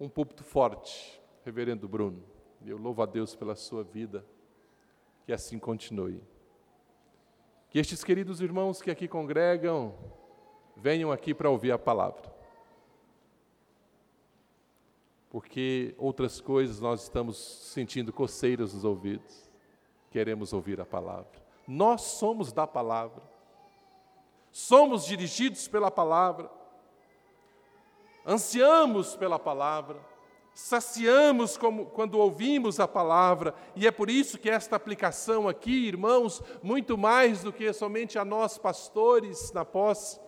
um 0.00 0.08
púlpito 0.08 0.42
forte, 0.42 1.22
Reverendo 1.44 1.88
Bruno. 1.88 2.24
Eu 2.66 2.76
louvo 2.76 3.02
a 3.02 3.06
Deus 3.06 3.36
pela 3.36 3.54
sua 3.54 3.84
vida, 3.84 4.26
que 5.24 5.32
assim 5.32 5.60
continue. 5.60 6.20
Que 7.68 7.78
estes 7.78 8.02
queridos 8.02 8.40
irmãos 8.40 8.82
que 8.82 8.90
aqui 8.90 9.06
congregam 9.06 9.94
venham 10.76 11.12
aqui 11.12 11.32
para 11.32 11.48
ouvir 11.48 11.70
a 11.70 11.78
palavra 11.78 12.28
porque 15.30 15.94
outras 15.96 16.40
coisas 16.40 16.80
nós 16.80 17.04
estamos 17.04 17.36
sentindo 17.36 18.12
coceiras 18.12 18.74
nos 18.74 18.82
ouvidos. 18.82 19.48
Queremos 20.10 20.52
ouvir 20.52 20.80
a 20.80 20.84
palavra. 20.84 21.49
Nós 21.72 22.00
somos 22.00 22.52
da 22.52 22.66
palavra. 22.66 23.22
Somos 24.50 25.06
dirigidos 25.06 25.68
pela 25.68 25.88
palavra. 25.88 26.50
Ansiamos 28.26 29.14
pela 29.14 29.38
palavra. 29.38 30.04
Saciamos 30.52 31.56
como, 31.56 31.86
quando 31.86 32.18
ouvimos 32.18 32.80
a 32.80 32.88
palavra, 32.88 33.54
e 33.76 33.86
é 33.86 33.92
por 33.92 34.10
isso 34.10 34.36
que 34.36 34.50
esta 34.50 34.74
aplicação 34.74 35.48
aqui, 35.48 35.86
irmãos, 35.86 36.42
muito 36.60 36.98
mais 36.98 37.44
do 37.44 37.52
que 37.52 37.72
somente 37.72 38.18
a 38.18 38.24
nós 38.24 38.58
pastores 38.58 39.52
na 39.52 39.64
posse 39.64 40.18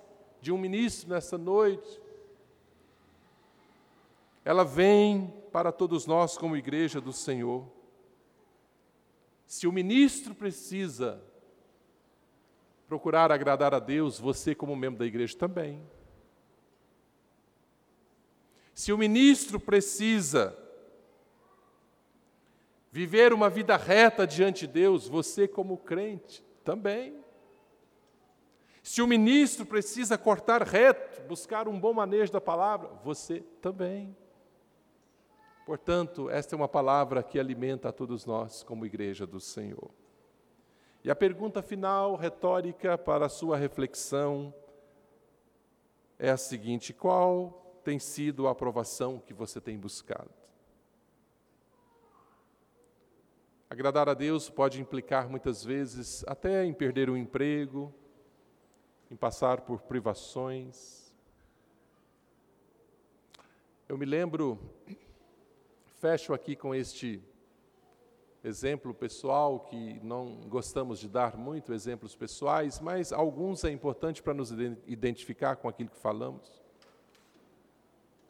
de 0.40 0.52
um 0.52 0.56
ministro 0.56 1.10
nessa 1.10 1.36
noite, 1.36 2.00
ela 4.44 4.64
vem 4.64 5.26
para 5.50 5.72
todos 5.72 6.06
nós 6.06 6.38
como 6.38 6.56
igreja 6.56 7.00
do 7.00 7.12
Senhor. 7.12 7.66
Se 9.44 9.66
o 9.66 9.72
ministro 9.72 10.36
precisa 10.36 11.31
procurar 12.92 13.32
agradar 13.32 13.72
a 13.72 13.78
Deus, 13.78 14.20
você, 14.20 14.54
como 14.54 14.76
membro 14.76 14.98
da 14.98 15.06
igreja, 15.06 15.34
também. 15.34 15.82
Se 18.74 18.92
o 18.92 18.98
ministro 18.98 19.58
precisa 19.58 20.54
viver 22.90 23.32
uma 23.32 23.48
vida 23.48 23.78
reta 23.78 24.26
diante 24.26 24.66
de 24.66 24.74
Deus, 24.74 25.08
você, 25.08 25.48
como 25.48 25.78
crente, 25.78 26.44
também. 26.62 27.16
Se 28.82 29.00
o 29.00 29.06
ministro 29.06 29.64
precisa 29.64 30.18
cortar 30.18 30.60
reto, 30.60 31.22
buscar 31.22 31.66
um 31.66 31.80
bom 31.80 31.94
manejo 31.94 32.30
da 32.30 32.42
palavra, 32.42 32.90
você 33.02 33.40
também. 33.62 34.14
Portanto, 35.64 36.28
esta 36.28 36.54
é 36.54 36.56
uma 36.58 36.68
palavra 36.68 37.22
que 37.22 37.40
alimenta 37.40 37.88
a 37.88 37.92
todos 37.92 38.26
nós 38.26 38.62
como 38.62 38.84
igreja 38.84 39.26
do 39.26 39.40
Senhor. 39.40 40.01
E 41.04 41.10
a 41.10 41.16
pergunta 41.16 41.60
final, 41.62 42.14
retórica, 42.14 42.96
para 42.96 43.26
a 43.26 43.28
sua 43.28 43.56
reflexão 43.56 44.54
é 46.16 46.30
a 46.30 46.36
seguinte: 46.36 46.92
qual 46.92 47.80
tem 47.82 47.98
sido 47.98 48.46
a 48.46 48.52
aprovação 48.52 49.18
que 49.18 49.34
você 49.34 49.60
tem 49.60 49.76
buscado? 49.76 50.30
Agradar 53.68 54.08
a 54.08 54.14
Deus 54.14 54.48
pode 54.48 54.80
implicar 54.80 55.28
muitas 55.28 55.64
vezes 55.64 56.22
até 56.28 56.64
em 56.64 56.72
perder 56.72 57.10
o 57.10 57.16
emprego, 57.16 57.92
em 59.10 59.16
passar 59.16 59.62
por 59.62 59.80
privações. 59.80 61.12
Eu 63.88 63.98
me 63.98 64.04
lembro, 64.04 64.58
fecho 65.98 66.32
aqui 66.32 66.54
com 66.54 66.72
este 66.72 67.20
exemplo 68.44 68.92
pessoal, 68.92 69.60
que 69.60 70.00
não 70.02 70.40
gostamos 70.48 70.98
de 70.98 71.08
dar 71.08 71.36
muito 71.36 71.72
exemplos 71.72 72.16
pessoais, 72.16 72.80
mas 72.80 73.12
alguns 73.12 73.64
é 73.64 73.70
importante 73.70 74.22
para 74.22 74.34
nos 74.34 74.50
identificar 74.86 75.56
com 75.56 75.68
aquilo 75.68 75.90
que 75.90 75.98
falamos. 75.98 76.60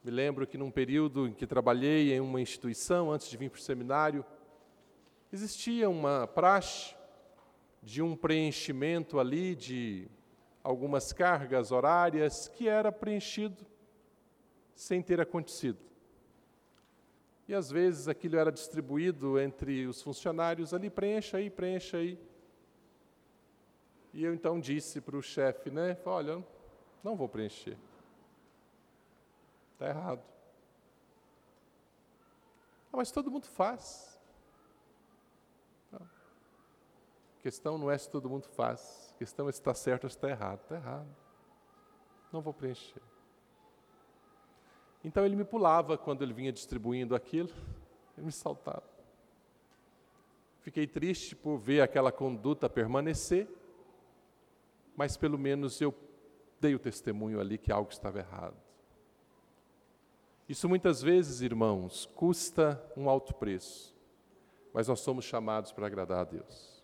Me 0.04 0.10
lembro 0.10 0.46
que 0.46 0.58
num 0.58 0.70
período 0.70 1.28
em 1.28 1.32
que 1.32 1.46
trabalhei 1.46 2.12
em 2.12 2.20
uma 2.20 2.40
instituição, 2.40 3.10
antes 3.10 3.28
de 3.28 3.36
vir 3.36 3.50
para 3.50 3.58
o 3.58 3.62
seminário, 3.62 4.24
existia 5.32 5.88
uma 5.88 6.26
praxe 6.26 6.94
de 7.82 8.02
um 8.02 8.14
preenchimento 8.14 9.18
ali 9.18 9.54
de 9.54 10.08
algumas 10.62 11.12
cargas 11.12 11.72
horárias 11.72 12.48
que 12.48 12.68
era 12.68 12.92
preenchido 12.92 13.64
sem 14.74 15.00
ter 15.00 15.20
acontecido. 15.20 15.91
E 17.49 17.55
às 17.55 17.70
vezes 17.70 18.09
aquilo 18.09 18.36
era 18.36 18.53
distribuído 18.53 19.38
entre 19.38 19.86
os 19.86 20.01
funcionários 20.01 20.72
ali, 20.72 20.88
preencha 20.88 21.38
aí, 21.38 21.51
preencha 21.51 21.97
aí. 21.97 22.18
E 24.12 24.22
eu 24.22 24.34
então 24.34 24.61
disse 24.61 25.01
para 25.01 25.16
o 25.16 25.22
chefe, 25.22 25.70
né? 25.70 25.97
Olha, 26.05 26.45
não 27.03 27.16
vou 27.16 27.28
preencher. 27.28 27.76
Está 29.72 29.88
errado. 29.88 30.22
Ah, 32.93 32.97
mas 32.97 33.11
todo 33.11 33.30
mundo 33.30 33.47
faz. 33.47 34.20
A 35.93 37.43
questão 37.43 37.76
não 37.76 37.90
é 37.90 37.99
se 37.99 38.09
todo 38.09 38.28
mundo 38.28 38.47
faz. 38.49 39.12
A 39.14 39.18
questão 39.18 39.49
é 39.49 39.53
se 39.53 39.59
está 39.59 39.74
certo 39.74 40.05
ou 40.05 40.11
se 40.11 40.16
está 40.16 40.28
errado. 40.28 40.61
Está 40.61 40.76
errado. 40.76 41.16
Não 42.30 42.40
vou 42.40 42.55
preencher. 42.55 43.03
Então 45.05 45.24
ele 45.24 45.36
me 45.36 45.44
pulava 45.44 45.98
quando 45.98 46.22
ele 46.22 46.32
vinha 46.32 46.53
distribuindo 46.53 47.14
aquilo, 47.14 47.50
ele 48.16 48.26
me 48.26 48.32
saltava. 48.32 48.84
Fiquei 50.61 50.86
triste 50.86 51.34
por 51.34 51.59
ver 51.59 51.80
aquela 51.80 52.12
conduta 52.12 52.70
permanecer, 52.70 53.48
mas 54.96 55.16
pelo 55.16 55.36
menos 55.36 55.80
eu 55.80 55.92
dei 56.61 56.74
o 56.74 56.78
testemunho 56.78 57.40
ali 57.40 57.59
que 57.59 57.72
algo 57.72 57.90
estava 57.90 58.20
errado. 58.20 58.57
Isso 60.48 60.68
muitas 60.68 61.03
vezes, 61.03 61.40
irmãos, 61.40 62.09
custa 62.14 62.80
um 62.96 63.09
alto 63.09 63.34
preço, 63.34 63.96
mas 64.72 64.86
nós 64.86 65.00
somos 65.00 65.24
chamados 65.24 65.72
para 65.72 65.86
agradar 65.86 66.20
a 66.20 66.24
Deus. 66.24 66.82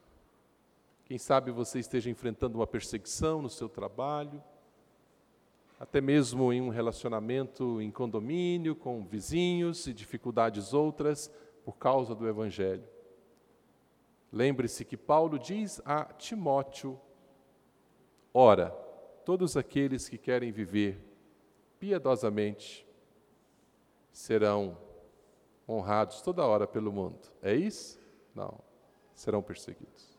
Quem 1.04 1.18
sabe 1.18 1.50
você 1.50 1.78
esteja 1.78 2.10
enfrentando 2.10 2.58
uma 2.58 2.66
perseguição 2.66 3.40
no 3.40 3.48
seu 3.48 3.68
trabalho, 3.68 4.42
até 5.78 6.00
mesmo 6.00 6.52
em 6.52 6.60
um 6.60 6.68
relacionamento 6.68 7.80
em 7.80 7.90
condomínio, 7.90 8.74
com 8.74 9.04
vizinhos 9.04 9.86
e 9.86 9.94
dificuldades 9.94 10.74
outras 10.74 11.30
por 11.64 11.76
causa 11.76 12.14
do 12.14 12.26
Evangelho. 12.26 12.84
Lembre-se 14.32 14.84
que 14.84 14.96
Paulo 14.96 15.38
diz 15.38 15.80
a 15.84 16.04
Timóteo: 16.04 17.00
Ora, 18.34 18.70
todos 19.24 19.56
aqueles 19.56 20.08
que 20.08 20.18
querem 20.18 20.50
viver 20.50 21.00
piedosamente 21.78 22.86
serão 24.10 24.76
honrados 25.68 26.20
toda 26.20 26.44
hora 26.44 26.66
pelo 26.66 26.92
mundo. 26.92 27.28
É 27.40 27.54
isso? 27.54 28.00
Não, 28.34 28.58
serão 29.14 29.42
perseguidos. 29.42 30.17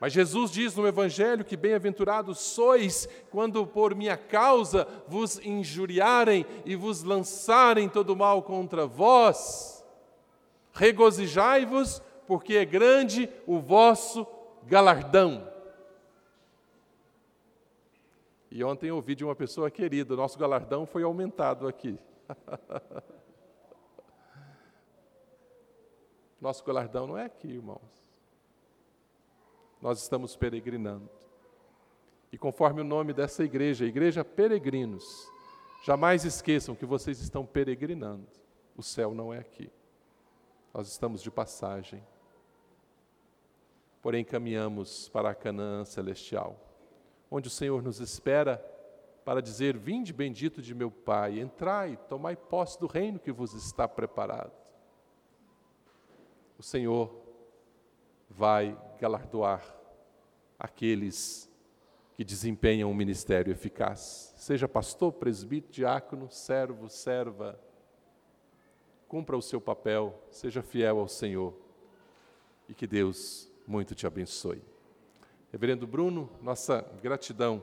Mas 0.00 0.12
Jesus 0.14 0.50
diz 0.50 0.74
no 0.74 0.86
Evangelho 0.86 1.44
que 1.44 1.58
bem-aventurados 1.58 2.38
sois 2.38 3.06
quando 3.30 3.66
por 3.66 3.94
minha 3.94 4.16
causa 4.16 4.88
vos 5.06 5.38
injuriarem 5.44 6.46
e 6.64 6.74
vos 6.74 7.02
lançarem 7.02 7.86
todo 7.86 8.16
mal 8.16 8.42
contra 8.42 8.86
vós. 8.86 9.84
Regozijai-vos, 10.72 12.00
porque 12.26 12.54
é 12.54 12.64
grande 12.64 13.28
o 13.46 13.60
vosso 13.60 14.26
galardão. 14.64 15.46
E 18.50 18.64
ontem 18.64 18.90
ouvi 18.90 19.14
de 19.14 19.22
uma 19.22 19.36
pessoa 19.36 19.70
querida, 19.70 20.16
nosso 20.16 20.38
galardão 20.38 20.86
foi 20.86 21.02
aumentado 21.02 21.68
aqui. 21.68 21.98
nosso 26.40 26.64
galardão 26.64 27.06
não 27.06 27.18
é 27.18 27.26
aqui, 27.26 27.48
irmãos 27.48 27.99
nós 29.80 30.00
estamos 30.00 30.36
peregrinando. 30.36 31.08
E 32.32 32.38
conforme 32.38 32.80
o 32.80 32.84
nome 32.84 33.12
dessa 33.12 33.42
igreja, 33.42 33.84
Igreja 33.84 34.24
Peregrinos, 34.24 35.28
jamais 35.84 36.24
esqueçam 36.24 36.74
que 36.74 36.86
vocês 36.86 37.20
estão 37.20 37.44
peregrinando. 37.44 38.26
O 38.76 38.82
céu 38.82 39.14
não 39.14 39.32
é 39.32 39.38
aqui. 39.38 39.70
Nós 40.72 40.88
estamos 40.88 41.22
de 41.22 41.30
passagem. 41.30 42.02
Porém, 44.00 44.24
caminhamos 44.24 45.08
para 45.08 45.30
a 45.30 45.34
Canaã 45.34 45.84
celestial, 45.84 46.56
onde 47.30 47.48
o 47.48 47.50
Senhor 47.50 47.82
nos 47.82 48.00
espera 48.00 48.58
para 49.24 49.42
dizer: 49.42 49.76
Vinde, 49.76 50.12
bendito 50.12 50.62
de 50.62 50.74
meu 50.74 50.90
Pai, 50.90 51.40
entrai, 51.40 51.98
tomai 52.08 52.36
posse 52.36 52.78
do 52.78 52.86
reino 52.86 53.18
que 53.18 53.32
vos 53.32 53.52
está 53.52 53.86
preparado. 53.86 54.52
O 56.56 56.62
Senhor 56.62 57.14
vai 58.28 58.78
galardoar 59.00 59.64
aqueles 60.58 61.50
que 62.14 62.22
desempenham 62.22 62.90
um 62.90 62.94
ministério 62.94 63.50
eficaz. 63.50 64.34
Seja 64.36 64.68
pastor, 64.68 65.12
presbítero, 65.14 65.72
diácono, 65.72 66.30
servo, 66.30 66.88
serva, 66.88 67.58
cumpra 69.08 69.36
o 69.36 69.42
seu 69.42 69.60
papel, 69.60 70.22
seja 70.30 70.62
fiel 70.62 70.98
ao 70.98 71.08
Senhor 71.08 71.54
e 72.68 72.74
que 72.74 72.86
Deus 72.86 73.50
muito 73.66 73.94
te 73.94 74.06
abençoe. 74.06 74.62
Reverendo 75.50 75.86
Bruno, 75.86 76.30
nossa 76.42 76.84
gratidão, 77.02 77.62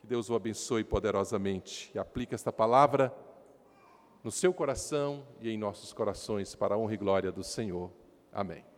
que 0.00 0.06
Deus 0.06 0.28
o 0.28 0.34
abençoe 0.34 0.84
poderosamente 0.84 1.90
e 1.94 1.98
aplique 1.98 2.34
esta 2.34 2.52
palavra 2.52 3.12
no 4.22 4.30
seu 4.30 4.52
coração 4.52 5.26
e 5.40 5.50
em 5.50 5.58
nossos 5.58 5.92
corações 5.92 6.54
para 6.54 6.74
a 6.74 6.78
honra 6.78 6.94
e 6.94 6.98
glória 6.98 7.32
do 7.32 7.42
Senhor. 7.42 7.90
Amém. 8.30 8.73